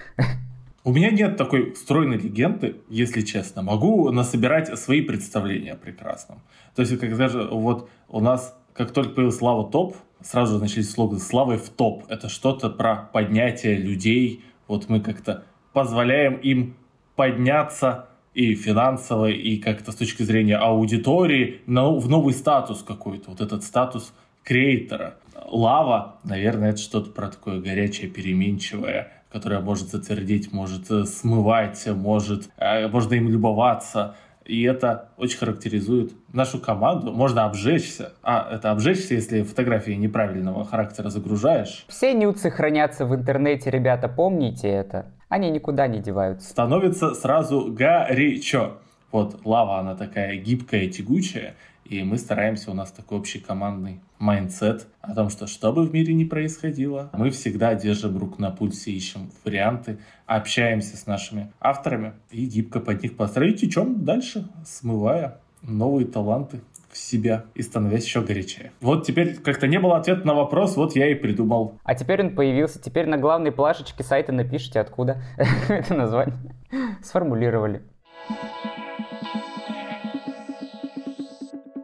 [0.83, 3.61] У меня нет такой стройной легенды, если честно.
[3.61, 6.41] Могу насобирать свои представления о прекрасном.
[6.75, 10.89] То есть, как даже вот у нас, как только появилась слава топ, сразу же начались
[10.89, 12.05] слоганы «Славой в топ».
[12.09, 14.43] Это что-то про поднятие людей.
[14.67, 16.75] Вот мы как-то позволяем им
[17.15, 23.41] подняться и финансово, и как-то с точки зрения аудитории но в новый статус какой-то, вот
[23.41, 24.13] этот статус
[24.43, 25.15] креатора.
[25.47, 32.49] Лава, наверное, это что-то про такое горячее, переменчивое, которое может затвердить, может э, смывать, может,
[32.57, 34.15] э, можно им любоваться.
[34.45, 37.11] И это очень характеризует нашу команду.
[37.11, 38.13] Можно обжечься.
[38.23, 41.85] А, это обжечься, если фотографии неправильного характера загружаешь.
[41.89, 46.49] Все нюдсы хранятся в интернете, ребята, помните это они никуда не деваются.
[46.49, 48.79] Становится сразу горячо.
[49.13, 51.55] Вот лава, она такая гибкая, тягучая,
[51.85, 55.93] и мы стараемся, у нас такой общий командный mindset о том, что что бы в
[55.93, 62.13] мире ни происходило, мы всегда держим руку на пульсе, ищем варианты, общаемся с нашими авторами
[62.29, 66.59] и гибко под них построить, и чем дальше, смывая новые таланты
[66.91, 68.71] в себя и становясь еще горячее.
[68.81, 71.79] Вот теперь как-то не было ответа на вопрос, вот я и придумал.
[71.83, 72.81] А теперь он появился.
[72.81, 75.21] Теперь на главной плашечке сайта напишите, откуда
[75.69, 76.37] это название
[77.03, 77.81] сформулировали.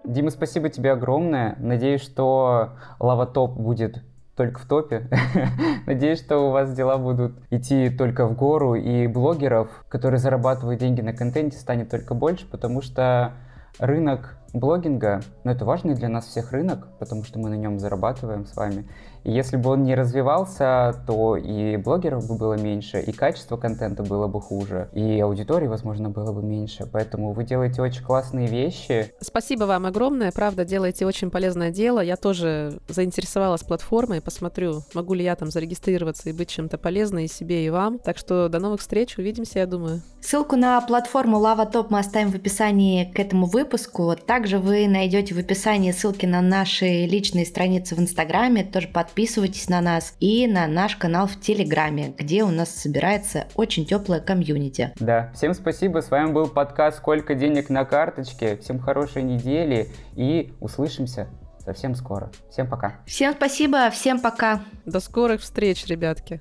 [0.03, 1.55] Дима, спасибо тебе огромное.
[1.60, 4.03] Надеюсь, что лаватоп будет
[4.38, 5.10] только в топе.
[5.86, 11.01] Надеюсь, что у вас дела будут идти только в гору, и блогеров, которые зарабатывают деньги
[11.01, 13.34] на контенте, станет только больше, потому что
[13.80, 18.45] рынок блогинга, ну, это важный для нас всех рынок, потому что мы на нем зарабатываем
[18.45, 18.88] с вами.
[19.28, 24.01] И если бы он не развивался, то и блогеров бы было меньше, и качество контента
[24.01, 26.88] было бы хуже, и аудитории, возможно, было бы меньше.
[26.89, 29.11] Поэтому вы делаете очень классные вещи.
[29.19, 31.99] Спасибо вам огромное, правда, делаете очень полезное дело.
[31.99, 37.28] Я тоже заинтересовалась платформой, посмотрю, могу ли я там зарегистрироваться и быть чем-то полезной и
[37.28, 37.99] себе, и вам.
[37.99, 40.01] Так что до новых встреч, увидимся, я думаю.
[40.21, 44.15] Ссылку на платформу Lava Top мы оставим в описании к этому выпуску.
[44.15, 49.68] Также вы найдете в описании ссылки на наши личные страницы в Инстаграме, тоже подписывайтесь подписывайтесь
[49.68, 54.93] на нас и на наш канал в Телеграме, где у нас собирается очень теплая комьюнити.
[54.99, 60.53] Да, всем спасибо, с вами был подкаст «Сколько денег на карточке», всем хорошей недели и
[60.59, 61.30] услышимся
[61.65, 62.30] совсем скоро.
[62.51, 62.97] Всем пока.
[63.07, 64.61] Всем спасибо, всем пока.
[64.86, 66.39] До скорых встреч, ребятки.